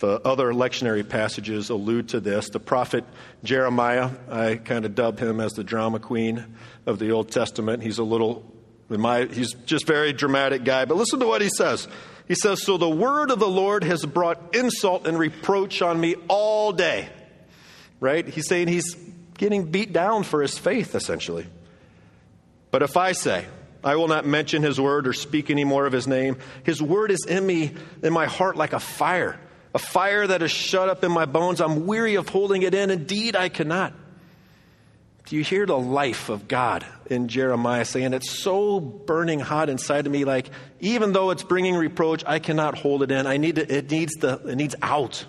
The 0.00 0.20
other 0.20 0.52
lectionary 0.52 1.08
passages 1.08 1.70
allude 1.70 2.10
to 2.10 2.20
this. 2.20 2.50
The 2.50 2.60
prophet 2.60 3.04
Jeremiah, 3.42 4.10
I 4.30 4.56
kind 4.56 4.84
of 4.84 4.94
dub 4.94 5.18
him 5.18 5.40
as 5.40 5.54
the 5.54 5.64
drama 5.64 5.98
queen 5.98 6.44
of 6.84 6.98
the 6.98 7.12
Old 7.12 7.30
Testament. 7.30 7.82
He's 7.82 7.98
a 7.98 8.04
little, 8.04 8.44
he's 8.90 9.54
just 9.64 9.86
very 9.86 10.12
dramatic 10.12 10.64
guy. 10.64 10.84
But 10.84 10.98
listen 10.98 11.20
to 11.20 11.26
what 11.26 11.40
he 11.40 11.48
says. 11.48 11.88
He 12.28 12.34
says, 12.34 12.62
So 12.62 12.76
the 12.76 12.88
word 12.88 13.30
of 13.30 13.38
the 13.38 13.48
Lord 13.48 13.82
has 13.82 14.04
brought 14.04 14.54
insult 14.54 15.06
and 15.06 15.18
reproach 15.18 15.82
on 15.82 15.98
me 15.98 16.14
all 16.28 16.72
day. 16.72 17.08
Right? 18.00 18.28
He's 18.28 18.46
saying 18.46 18.68
he's 18.68 18.94
getting 19.38 19.70
beat 19.70 19.92
down 19.92 20.22
for 20.22 20.42
his 20.42 20.56
faith, 20.58 20.94
essentially. 20.94 21.46
But 22.70 22.82
if 22.82 22.96
I 22.96 23.12
say, 23.12 23.46
I 23.82 23.96
will 23.96 24.08
not 24.08 24.26
mention 24.26 24.62
his 24.62 24.80
word 24.80 25.08
or 25.08 25.12
speak 25.12 25.50
any 25.50 25.64
more 25.64 25.86
of 25.86 25.92
his 25.92 26.06
name, 26.06 26.36
his 26.64 26.82
word 26.82 27.10
is 27.10 27.24
in 27.26 27.46
me, 27.46 27.72
in 28.02 28.12
my 28.12 28.26
heart, 28.26 28.56
like 28.56 28.74
a 28.74 28.80
fire, 28.80 29.40
a 29.74 29.78
fire 29.78 30.26
that 30.26 30.42
is 30.42 30.50
shut 30.50 30.88
up 30.88 31.02
in 31.02 31.10
my 31.10 31.24
bones. 31.24 31.60
I'm 31.60 31.86
weary 31.86 32.16
of 32.16 32.28
holding 32.28 32.62
it 32.62 32.74
in. 32.74 32.90
Indeed, 32.90 33.36
I 33.36 33.48
cannot. 33.48 33.94
Do 35.28 35.36
you 35.36 35.44
hear 35.44 35.66
the 35.66 35.76
life 35.76 36.30
of 36.30 36.48
God 36.48 36.86
in 37.04 37.28
Jeremiah 37.28 37.84
saying, 37.84 38.14
It's 38.14 38.30
so 38.30 38.80
burning 38.80 39.40
hot 39.40 39.68
inside 39.68 40.06
of 40.06 40.12
me, 40.12 40.24
like, 40.24 40.48
even 40.80 41.12
though 41.12 41.28
it's 41.28 41.42
bringing 41.42 41.74
reproach, 41.74 42.24
I 42.26 42.38
cannot 42.38 42.78
hold 42.78 43.02
it 43.02 43.10
in. 43.10 43.26
I 43.26 43.36
need 43.36 43.56
to, 43.56 43.76
it, 43.76 43.90
needs 43.90 44.14
the, 44.14 44.40
it 44.46 44.56
needs 44.56 44.74
out. 44.80 45.26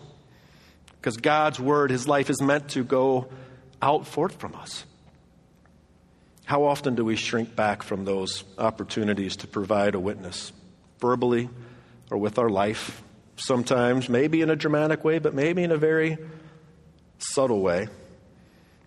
Because 0.96 1.18
God's 1.18 1.60
word, 1.60 1.92
his 1.92 2.08
life, 2.08 2.30
is 2.30 2.42
meant 2.42 2.70
to 2.70 2.86
go 2.86 3.28
out 3.82 4.08
forth 4.08 4.40
from 4.40 4.56
us. 4.56 4.86
How 6.46 6.64
often 6.64 6.96
do 6.96 7.04
we 7.04 7.18
shrink 7.18 7.54
back 7.54 7.84
from 7.84 8.06
those 8.06 8.46
opportunities 8.58 9.36
to 9.38 9.48
provide 9.48 9.96
a 9.96 10.00
witness, 10.00 10.54
verbally 11.00 11.50
or 12.10 12.18
with 12.18 12.40
our 12.40 12.50
life? 12.50 13.04
Sometimes, 13.36 14.08
maybe 14.08 14.42
in 14.42 14.50
a 14.50 14.56
dramatic 14.56 15.04
way, 15.04 15.20
but 15.20 15.34
maybe 15.34 15.62
in 15.62 15.72
a 15.72 15.78
very 15.78 16.18
subtle 17.18 17.60
way. 17.60 17.90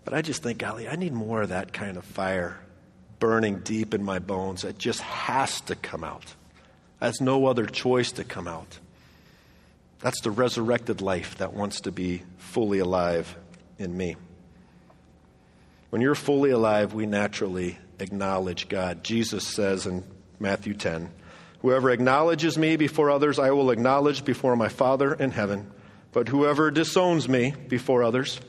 But 0.05 0.15
I 0.15 0.23
just 0.23 0.43
think, 0.43 0.59
golly, 0.59 0.89
I 0.89 0.97
need 0.97 1.13
more 1.13 1.43
of 1.43 1.51
that 1.51 1.73
kind 1.73 1.97
of 1.97 2.05
fire 2.05 2.59
burning 3.19 3.61
deep 3.61 3.95
in 3.95 4.03
my 4.03 4.19
bones 4.19 4.63
that 4.63 4.79
just 4.79 5.01
has 5.01 5.61
to 5.63 5.77
come 5.77 6.03
out. 6.03 6.35
Has 7.01 7.21
no 7.21 7.47
other 7.47 7.67
choice 7.67 8.13
to 8.13 8.25
come 8.25 8.49
out. 8.49 8.79
That's 10.01 10.21
the 10.23 10.33
resurrected 10.33 11.01
life 11.01 11.39
that 11.39 11.55
wants 11.55 11.83
to 11.83 11.93
be 11.93 12.23
fully 12.39 12.81
alive 12.81 13.37
in 13.79 13.97
me. 13.97 14.17
When 15.91 16.03
you're 16.03 16.17
fully 16.17 16.51
alive, 16.51 16.95
we 16.95 17.07
naturally 17.07 17.79
acknowledge 18.01 18.69
God. 18.69 19.05
Jesus 19.05 19.47
says 19.47 19.87
in 19.87 20.03
Matthew 20.41 20.75
10, 20.75 21.11
Whoever 21.61 21.91
acknowledges 21.91 22.59
me 22.59 22.75
before 22.75 23.11
others, 23.11 23.39
I 23.39 23.53
will 23.53 23.71
acknowledge 23.71 24.25
before 24.25 24.57
my 24.57 24.69
Father 24.69 25.15
in 25.15 25.31
heaven. 25.31 25.71
But 26.11 26.29
whoever 26.29 26.73
disowns 26.73 27.29
me 27.29 27.55
before 27.69 28.03
others, 28.03 28.41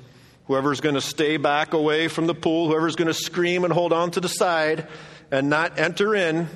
Whoever's 0.46 0.82
going 0.82 0.96
to 0.96 1.02
stay 1.02 1.38
back 1.38 1.74
away 1.74 2.10
from 2.10 2.28
the 2.28 2.36
pool, 2.36 2.68
whoever's 2.68 2.96
going 2.96 3.08
to 3.08 3.14
scream 3.14 3.64
and 3.64 3.72
hold 3.72 3.94
on 3.94 4.12
to 4.12 4.20
the 4.20 4.28
side 4.28 4.88
and 5.32 5.50
not 5.50 5.80
enter 5.80 6.14
in, 6.14 6.50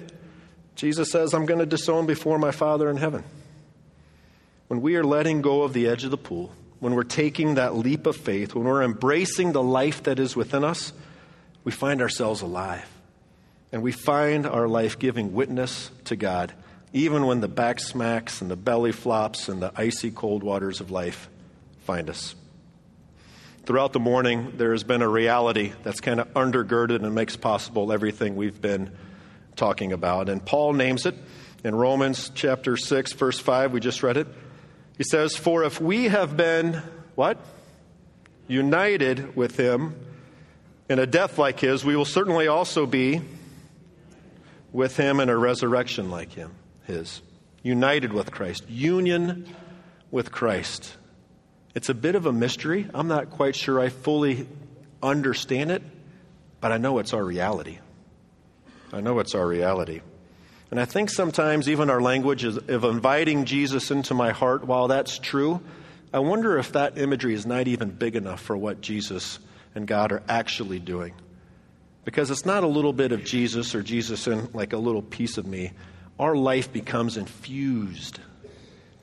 Jesus 0.76 1.10
says, 1.10 1.34
I'm 1.34 1.46
going 1.46 1.60
to 1.60 1.66
disown 1.66 2.06
before 2.06 2.38
my 2.38 2.52
Father 2.52 2.90
in 2.90 2.98
heaven. 2.98 3.24
When 4.68 4.82
we 4.82 4.98
are 4.98 5.04
letting 5.04 5.42
go 5.42 5.64
of 5.64 5.74
the 5.74 5.88
edge 5.88 6.04
of 6.04 6.12
the 6.12 6.18
pool, 6.18 6.52
when 6.80 6.94
we're 6.94 7.04
taking 7.04 7.56
that 7.56 7.76
leap 7.76 8.06
of 8.06 8.18
faith, 8.18 8.54
when 8.54 8.66
we're 8.66 8.84
embracing 8.84 9.54
the 9.54 9.64
life 9.64 10.04
that 10.04 10.20
is 10.20 10.36
within 10.36 10.64
us, 10.64 10.92
we 11.64 11.72
find 11.72 12.02
ourselves 12.02 12.42
alive. 12.42 12.88
And 13.72 13.82
we 13.82 13.92
find 13.92 14.46
our 14.46 14.68
life 14.68 15.00
giving 15.00 15.34
witness 15.34 15.90
to 16.06 16.16
God, 16.16 16.54
even 16.94 17.26
when 17.26 17.40
the 17.40 17.48
back 17.48 17.80
smacks 17.80 18.42
and 18.42 18.52
the 18.52 18.56
belly 18.56 18.92
flops 18.92 19.50
and 19.50 19.62
the 19.62 19.72
icy 19.76 20.12
cold 20.12 20.44
waters 20.44 20.82
of 20.82 20.92
life 20.92 21.30
find 21.80 22.10
us 22.10 22.36
throughout 23.68 23.92
the 23.92 24.00
morning, 24.00 24.54
there 24.56 24.72
has 24.72 24.86
been 24.86 25.02
a 25.02 25.10
reality 25.10 25.74
that's 25.84 26.00
kind 26.00 26.22
of 26.22 26.34
undergirded 26.34 27.04
and 27.04 27.14
makes 27.14 27.36
possible 27.36 27.92
everything 27.92 28.38
we've 28.38 28.62
been 28.62 28.90
talking 29.58 29.92
about. 29.92 30.30
And 30.30 30.44
Paul 30.44 30.72
names 30.72 31.06
it 31.06 31.16
in 31.66 31.76
Romans 31.76 32.32
chapter 32.34 32.78
6, 32.78 33.12
verse 33.12 33.38
5. 33.38 33.74
We 33.74 33.82
just 33.82 34.04
read 34.04 34.16
it. 34.16 34.28
He 34.98 35.04
says, 35.04 35.36
For 35.36 35.66
if 35.66 35.82
we 35.82 36.06
have 36.06 36.38
been, 36.38 36.82
what? 37.16 37.38
United 38.48 39.36
with 39.36 39.58
him 39.58 39.96
in 40.88 40.98
a 40.98 41.06
death 41.06 41.38
like 41.38 41.60
his, 41.60 41.84
we 41.84 41.98
will 41.98 42.06
certainly 42.06 42.48
also 42.48 42.86
be 42.86 43.20
with 44.72 44.96
him 44.96 45.20
in 45.20 45.28
a 45.28 45.36
resurrection 45.36 46.10
like 46.10 46.32
him, 46.32 46.52
his. 46.86 47.22
United 47.64 48.14
with 48.14 48.32
Christ. 48.32 48.64
Union 48.70 49.46
with 50.10 50.32
Christ. 50.32 50.96
It's 51.78 51.90
a 51.90 51.94
bit 51.94 52.16
of 52.16 52.26
a 52.26 52.34
mystery. 52.34 52.88
I'm 52.92 53.08
not 53.08 53.30
quite 53.30 53.56
sure 53.56 53.80
I 53.80 53.90
fully 53.90 54.48
understand 55.04 55.70
it, 55.70 55.84
but 56.60 56.72
I 56.72 56.78
know 56.78 56.98
it's 56.98 57.14
our 57.14 57.24
reality. 57.24 57.78
I 58.92 59.00
know 59.00 59.20
it's 59.20 59.36
our 59.36 59.46
reality. 59.46 60.02
And 60.72 60.80
I 60.80 60.86
think 60.86 61.12
sometimes 61.12 61.70
even 61.70 61.92
our 61.92 62.02
language 62.02 62.46
of 62.46 62.84
inviting 62.84 63.46
Jesus 63.46 63.92
into 63.92 64.16
my 64.16 64.32
heart, 64.32 64.66
while 64.66 64.88
that's 64.88 65.20
true, 65.20 65.62
I 66.12 66.18
wonder 66.18 66.58
if 66.58 66.72
that 66.72 66.98
imagery 66.98 67.36
is 67.36 67.46
not 67.46 67.68
even 67.68 67.92
big 67.92 68.16
enough 68.16 68.42
for 68.42 68.58
what 68.58 68.82
Jesus 68.82 69.38
and 69.76 69.86
God 69.86 70.12
are 70.12 70.24
actually 70.28 70.80
doing. 70.80 71.14
Because 72.06 72.32
it's 72.32 72.44
not 72.44 72.64
a 72.64 72.68
little 72.68 72.92
bit 72.92 73.12
of 73.12 73.24
Jesus 73.24 73.76
or 73.76 73.84
Jesus 73.84 74.26
in 74.26 74.50
like 74.52 74.74
a 74.74 74.78
little 74.78 75.04
piece 75.04 75.38
of 75.38 75.46
me. 75.46 75.74
Our 76.18 76.36
life 76.36 76.74
becomes 76.74 77.18
infused 77.18 78.20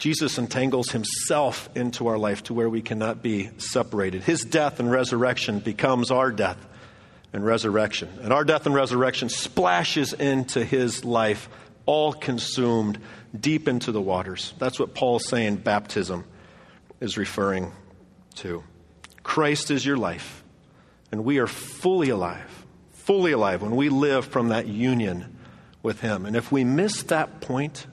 Jesus 0.05 0.37
entangles 0.37 0.91
himself 0.91 1.71
into 1.75 2.09
our 2.09 2.19
life 2.19 2.43
to 2.43 2.53
where 2.53 2.69
we 2.69 2.83
cannot 2.83 3.23
be 3.23 3.49
separated. 3.57 4.23
His 4.23 4.43
death 4.45 4.79
and 4.79 4.91
resurrection 4.91 5.61
becomes 5.61 6.11
our 6.11 6.31
death 6.31 6.59
and 7.33 7.43
resurrection. 7.43 8.11
And 8.21 8.31
our 8.31 8.45
death 8.45 8.67
and 8.67 8.75
resurrection 8.75 9.31
splashes 9.31 10.13
into 10.13 10.63
his 10.63 11.07
life, 11.07 11.49
all 11.87 12.13
consumed 12.13 12.99
deep 13.35 13.67
into 13.67 13.93
the 13.93 14.01
waters. 14.03 14.53
That's 14.59 14.79
what 14.79 14.93
Paul's 14.93 15.27
saying 15.27 15.57
baptism 15.57 16.27
is 17.01 17.17
referring 17.17 17.73
to. 18.35 18.63
Christ 19.23 19.71
is 19.71 19.87
your 19.87 19.97
life, 19.97 20.45
and 21.13 21.25
we 21.25 21.39
are 21.39 21.47
fully 21.47 22.11
alive, 22.11 22.67
fully 22.93 23.33
alive 23.33 23.63
when 23.63 23.75
we 23.75 23.89
live 23.89 24.27
from 24.27 24.51
that 24.51 24.67
union 24.67 25.39
with 25.83 26.03
him. 26.03 26.27
And 26.27 26.37
if 26.37 26.53
we 26.53 26.63
miss 26.63 27.05
that 27.05 27.41
point, 27.41 27.87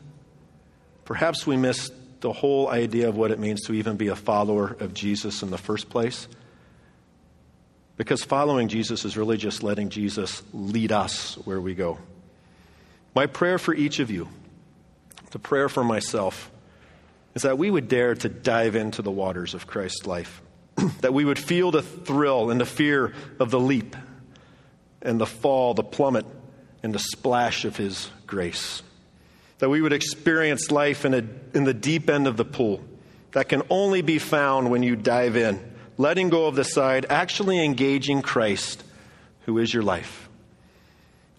Perhaps 1.11 1.45
we 1.45 1.57
miss 1.57 1.91
the 2.21 2.31
whole 2.31 2.69
idea 2.69 3.09
of 3.09 3.17
what 3.17 3.31
it 3.31 3.39
means 3.39 3.61
to 3.63 3.73
even 3.73 3.97
be 3.97 4.07
a 4.07 4.15
follower 4.15 4.77
of 4.79 4.93
Jesus 4.93 5.41
in 5.43 5.49
the 5.49 5.57
first 5.57 5.89
place. 5.89 6.27
Because 7.97 8.23
following 8.23 8.67
Jesus 8.67 9.05
is 9.05 9.17
really 9.17 9.37
just 9.37 9.63
letting 9.63 9.89
Jesus 9.89 10.41
lead 10.53 10.91
us 10.91 11.35
where 11.45 11.59
we 11.59 11.75
go. 11.75 11.97
My 13.13 13.25
prayer 13.25 13.57
for 13.57 13.73
each 13.73 13.99
of 13.99 14.09
you, 14.09 14.29
the 15.31 15.39
prayer 15.39 15.67
for 15.67 15.83
myself, 15.83 16.49
is 17.35 17.41
that 17.41 17.57
we 17.57 17.69
would 17.69 17.87
dare 17.87 18.15
to 18.15 18.29
dive 18.29 18.75
into 18.75 19.01
the 19.01 19.11
waters 19.11 19.53
of 19.53 19.67
Christ's 19.67 20.05
life, 20.05 20.41
that 21.01 21.13
we 21.13 21.25
would 21.25 21.39
feel 21.39 21.71
the 21.71 21.81
thrill 21.81 22.49
and 22.49 22.61
the 22.61 22.65
fear 22.65 23.13
of 23.39 23.51
the 23.51 23.59
leap 23.59 23.95
and 25.01 25.19
the 25.19 25.25
fall, 25.25 25.73
the 25.73 25.83
plummet, 25.83 26.25
and 26.83 26.93
the 26.93 26.99
splash 26.99 27.65
of 27.65 27.77
His 27.77 28.09
grace 28.27 28.83
that 29.61 29.69
we 29.69 29.79
would 29.79 29.93
experience 29.93 30.71
life 30.71 31.05
in, 31.05 31.13
a, 31.13 31.23
in 31.53 31.65
the 31.65 31.73
deep 31.73 32.09
end 32.09 32.25
of 32.25 32.35
the 32.35 32.43
pool 32.43 32.83
that 33.33 33.47
can 33.47 33.61
only 33.69 34.01
be 34.01 34.17
found 34.17 34.71
when 34.71 34.81
you 34.81 34.95
dive 34.95 35.37
in, 35.37 35.59
letting 35.99 36.29
go 36.29 36.47
of 36.47 36.55
the 36.55 36.63
side, 36.63 37.05
actually 37.11 37.63
engaging 37.63 38.23
Christ, 38.23 38.83
who 39.45 39.59
is 39.59 39.71
your 39.71 39.83
life. 39.83 40.27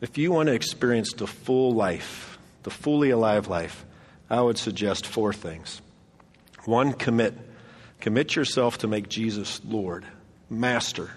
If 0.01 0.19
you 0.19 0.31
want 0.31 0.47
to 0.47 0.53
experience 0.53 1.13
the 1.15 1.27
full 1.27 1.73
life, 1.73 2.39
the 2.63 2.71
fully 2.71 3.11
alive 3.11 3.49
life, 3.49 3.85
I 4.31 4.41
would 4.41 4.57
suggest 4.57 5.05
four 5.05 5.33
things. 5.33 5.83
One, 6.65 6.93
commit. 6.93 7.35
Commit 7.99 8.37
yourself 8.37 8.79
to 8.79 8.87
make 8.87 9.09
Jesus 9.09 9.61
Lord, 9.65 10.07
master 10.49 11.11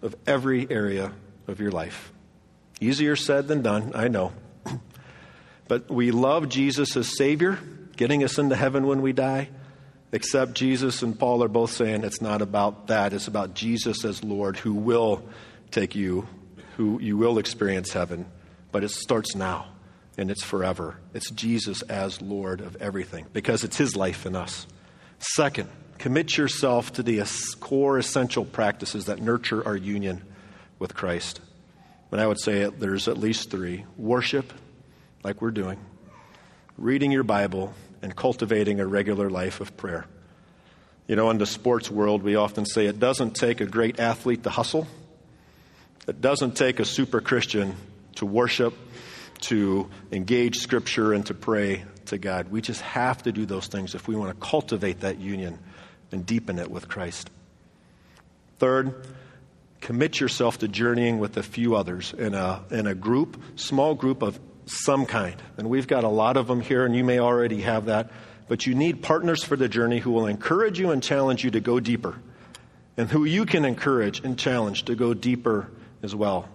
of 0.00 0.14
every 0.28 0.70
area 0.70 1.10
of 1.48 1.58
your 1.58 1.72
life. 1.72 2.12
Easier 2.80 3.16
said 3.16 3.48
than 3.48 3.62
done, 3.62 3.90
I 3.96 4.06
know. 4.06 4.32
But 5.68 5.90
we 5.90 6.10
love 6.10 6.48
Jesus 6.48 6.96
as 6.96 7.16
Savior, 7.16 7.58
getting 7.96 8.22
us 8.22 8.38
into 8.38 8.56
heaven 8.56 8.86
when 8.86 9.02
we 9.02 9.12
die. 9.12 9.48
Except 10.12 10.54
Jesus 10.54 11.02
and 11.02 11.18
Paul 11.18 11.42
are 11.42 11.48
both 11.48 11.72
saying 11.72 12.04
it's 12.04 12.20
not 12.22 12.40
about 12.40 12.86
that. 12.86 13.12
It's 13.12 13.26
about 13.26 13.54
Jesus 13.54 14.04
as 14.04 14.22
Lord 14.22 14.56
who 14.56 14.74
will 14.74 15.28
take 15.70 15.94
you, 15.94 16.28
who 16.76 17.00
you 17.00 17.16
will 17.16 17.38
experience 17.38 17.92
heaven. 17.92 18.26
But 18.70 18.84
it 18.84 18.90
starts 18.90 19.34
now 19.34 19.66
and 20.16 20.30
it's 20.30 20.44
forever. 20.44 20.96
It's 21.12 21.30
Jesus 21.30 21.82
as 21.82 22.22
Lord 22.22 22.60
of 22.60 22.76
everything 22.76 23.26
because 23.32 23.64
it's 23.64 23.76
His 23.76 23.96
life 23.96 24.26
in 24.26 24.36
us. 24.36 24.66
Second, 25.18 25.68
commit 25.98 26.36
yourself 26.36 26.92
to 26.94 27.02
the 27.02 27.22
core 27.60 27.98
essential 27.98 28.44
practices 28.44 29.06
that 29.06 29.20
nurture 29.20 29.66
our 29.66 29.76
union 29.76 30.22
with 30.78 30.94
Christ. 30.94 31.40
And 32.12 32.20
I 32.20 32.26
would 32.26 32.40
say 32.40 32.64
there's 32.66 33.08
at 33.08 33.18
least 33.18 33.50
three 33.50 33.84
worship, 33.96 34.52
like 35.22 35.40
we're 35.40 35.50
doing, 35.50 35.78
reading 36.78 37.12
your 37.12 37.22
Bible, 37.22 37.74
and 38.02 38.14
cultivating 38.14 38.80
a 38.80 38.86
regular 38.86 39.30
life 39.30 39.60
of 39.60 39.76
prayer. 39.76 40.06
You 41.06 41.16
know, 41.16 41.30
in 41.30 41.38
the 41.38 41.46
sports 41.46 41.90
world, 41.90 42.22
we 42.22 42.36
often 42.36 42.66
say 42.66 42.86
it 42.86 42.98
doesn't 42.98 43.34
take 43.34 43.60
a 43.60 43.66
great 43.66 44.00
athlete 44.00 44.42
to 44.42 44.50
hustle, 44.50 44.86
it 46.06 46.20
doesn't 46.20 46.56
take 46.56 46.80
a 46.80 46.84
super 46.84 47.20
Christian 47.20 47.74
to 48.16 48.26
worship, 48.26 48.74
to 49.40 49.88
engage 50.12 50.58
Scripture, 50.58 51.12
and 51.12 51.26
to 51.26 51.34
pray 51.34 51.84
to 52.06 52.18
God. 52.18 52.50
We 52.50 52.60
just 52.60 52.80
have 52.80 53.22
to 53.24 53.32
do 53.32 53.46
those 53.46 53.66
things 53.66 53.94
if 53.94 54.08
we 54.08 54.14
want 54.14 54.32
to 54.32 54.46
cultivate 54.46 55.00
that 55.00 55.18
union 55.18 55.58
and 56.12 56.24
deepen 56.24 56.58
it 56.58 56.70
with 56.70 56.88
Christ. 56.88 57.30
Third, 58.58 59.06
commit 59.80 60.18
yourself 60.20 60.58
to 60.58 60.68
journeying 60.68 61.18
with 61.18 61.36
a 61.36 61.42
few 61.42 61.76
others 61.76 62.14
in 62.16 62.34
a, 62.34 62.64
in 62.70 62.86
a 62.86 62.94
group, 62.94 63.40
small 63.56 63.94
group 63.94 64.22
of 64.22 64.38
some 64.66 65.06
kind. 65.06 65.40
And 65.56 65.70
we've 65.70 65.86
got 65.86 66.04
a 66.04 66.08
lot 66.08 66.36
of 66.36 66.46
them 66.46 66.60
here, 66.60 66.84
and 66.84 66.94
you 66.94 67.04
may 67.04 67.18
already 67.18 67.62
have 67.62 67.86
that. 67.86 68.10
But 68.48 68.66
you 68.66 68.74
need 68.74 69.02
partners 69.02 69.42
for 69.42 69.56
the 69.56 69.68
journey 69.68 69.98
who 69.98 70.10
will 70.10 70.26
encourage 70.26 70.78
you 70.78 70.90
and 70.90 71.02
challenge 71.02 71.42
you 71.42 71.50
to 71.52 71.60
go 71.60 71.80
deeper, 71.80 72.16
and 72.96 73.08
who 73.10 73.24
you 73.24 73.46
can 73.46 73.64
encourage 73.64 74.20
and 74.20 74.38
challenge 74.38 74.84
to 74.84 74.94
go 74.94 75.14
deeper 75.14 75.70
as 76.02 76.14
well. 76.14 76.48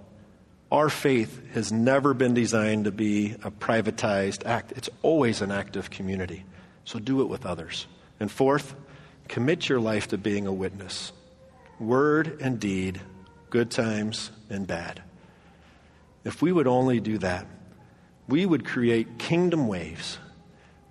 Our 0.71 0.89
faith 0.89 1.41
has 1.53 1.71
never 1.71 2.13
been 2.13 2.33
designed 2.33 2.85
to 2.85 2.91
be 2.91 3.35
a 3.43 3.51
privatized 3.51 4.45
act, 4.45 4.71
it's 4.73 4.89
always 5.01 5.41
an 5.41 5.51
act 5.51 5.75
of 5.75 5.89
community. 5.89 6.45
So 6.85 6.97
do 6.97 7.21
it 7.21 7.25
with 7.25 7.45
others. 7.45 7.87
And 8.19 8.31
fourth, 8.31 8.73
commit 9.27 9.67
your 9.67 9.79
life 9.79 10.07
to 10.09 10.17
being 10.17 10.47
a 10.47 10.53
witness 10.53 11.11
word 11.79 12.37
and 12.41 12.59
deed, 12.59 13.01
good 13.49 13.71
times 13.71 14.31
and 14.49 14.67
bad. 14.67 15.01
If 16.23 16.41
we 16.41 16.51
would 16.51 16.67
only 16.67 16.99
do 16.99 17.17
that, 17.17 17.47
we 18.31 18.45
would 18.45 18.65
create 18.65 19.19
kingdom 19.19 19.67
waves 19.67 20.17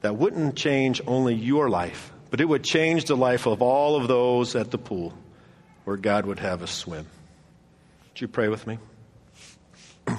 that 0.02 0.16
wouldn't 0.16 0.56
change 0.56 1.00
only 1.06 1.34
your 1.34 1.70
life, 1.70 2.12
but 2.30 2.40
it 2.40 2.44
would 2.44 2.62
change 2.62 3.06
the 3.06 3.16
life 3.16 3.46
of 3.46 3.62
all 3.62 3.96
of 3.96 4.06
those 4.08 4.54
at 4.54 4.70
the 4.70 4.78
pool 4.78 5.14
where 5.84 5.96
God 5.96 6.26
would 6.26 6.38
have 6.38 6.62
us 6.62 6.70
swim. 6.70 7.06
Would 8.08 8.20
you 8.20 8.28
pray 8.28 8.48
with 8.48 8.66
me? 8.66 8.78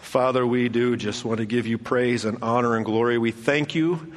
Father, 0.00 0.46
we 0.46 0.68
do 0.68 0.96
just 0.96 1.24
want 1.24 1.38
to 1.38 1.46
give 1.46 1.66
you 1.66 1.76
praise 1.76 2.24
and 2.24 2.38
honor 2.42 2.76
and 2.76 2.84
glory. 2.84 3.18
We 3.18 3.32
thank 3.32 3.74
you 3.74 4.14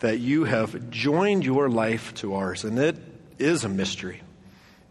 that 0.00 0.18
you 0.20 0.44
have 0.44 0.90
joined 0.90 1.44
your 1.44 1.68
life 1.68 2.14
to 2.14 2.34
ours, 2.34 2.64
and 2.64 2.78
it 2.78 2.96
is 3.38 3.64
a 3.64 3.68
mystery. 3.68 4.22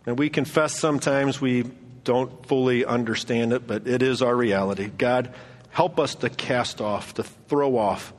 And 0.06 0.20
we 0.20 0.30
confess 0.30 0.78
sometimes 0.78 1.42
we 1.42 1.66
don't 2.06 2.46
fully 2.46 2.86
understand 2.86 3.52
it, 3.52 3.68
but 3.68 3.88
it 3.88 4.02
is 4.02 4.22
our 4.22 4.36
reality. 4.36 4.90
God, 4.98 5.34
help 5.72 6.00
us 6.00 6.16
to 6.16 6.30
cast 6.30 6.80
off, 6.80 7.16
to 7.16 7.24
throw 7.24 7.78
off 7.78 8.14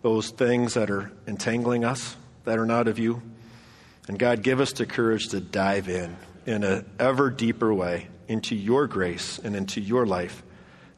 those 0.00 0.30
things 0.30 0.74
that 0.74 0.90
are 0.90 1.12
entangling 1.26 1.84
us, 1.84 2.16
that 2.44 2.58
are 2.58 2.66
not 2.66 2.88
of 2.88 2.98
you. 2.98 3.20
And 4.08 4.18
God, 4.18 4.42
give 4.42 4.60
us 4.60 4.72
the 4.72 4.86
courage 4.86 5.28
to 5.28 5.40
dive 5.40 5.88
in 5.88 6.16
in 6.46 6.64
an 6.64 6.88
ever 6.98 7.30
deeper 7.30 7.72
way 7.72 8.08
into 8.28 8.54
your 8.54 8.86
grace 8.86 9.38
and 9.38 9.54
into 9.54 9.80
your 9.80 10.06
life, 10.06 10.42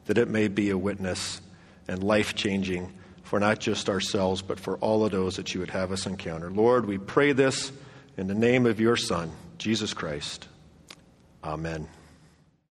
that 0.05 0.17
it 0.17 0.27
may 0.27 0.47
be 0.47 0.69
a 0.69 0.77
witness 0.77 1.41
and 1.87 2.03
life 2.03 2.33
changing 2.35 2.93
for 3.23 3.39
not 3.39 3.59
just 3.59 3.89
ourselves, 3.89 4.41
but 4.41 4.59
for 4.59 4.77
all 4.77 5.03
of 5.03 5.11
those 5.11 5.35
that 5.35 5.53
you 5.53 5.59
would 5.59 5.71
have 5.71 5.91
us 5.91 6.05
encounter. 6.05 6.49
Lord, 6.49 6.85
we 6.85 6.97
pray 6.97 7.33
this 7.33 7.71
in 8.17 8.27
the 8.27 8.35
name 8.35 8.65
of 8.65 8.79
your 8.79 8.95
Son, 8.95 9.31
Jesus 9.57 9.93
Christ. 9.93 10.47
Amen. 11.43 11.87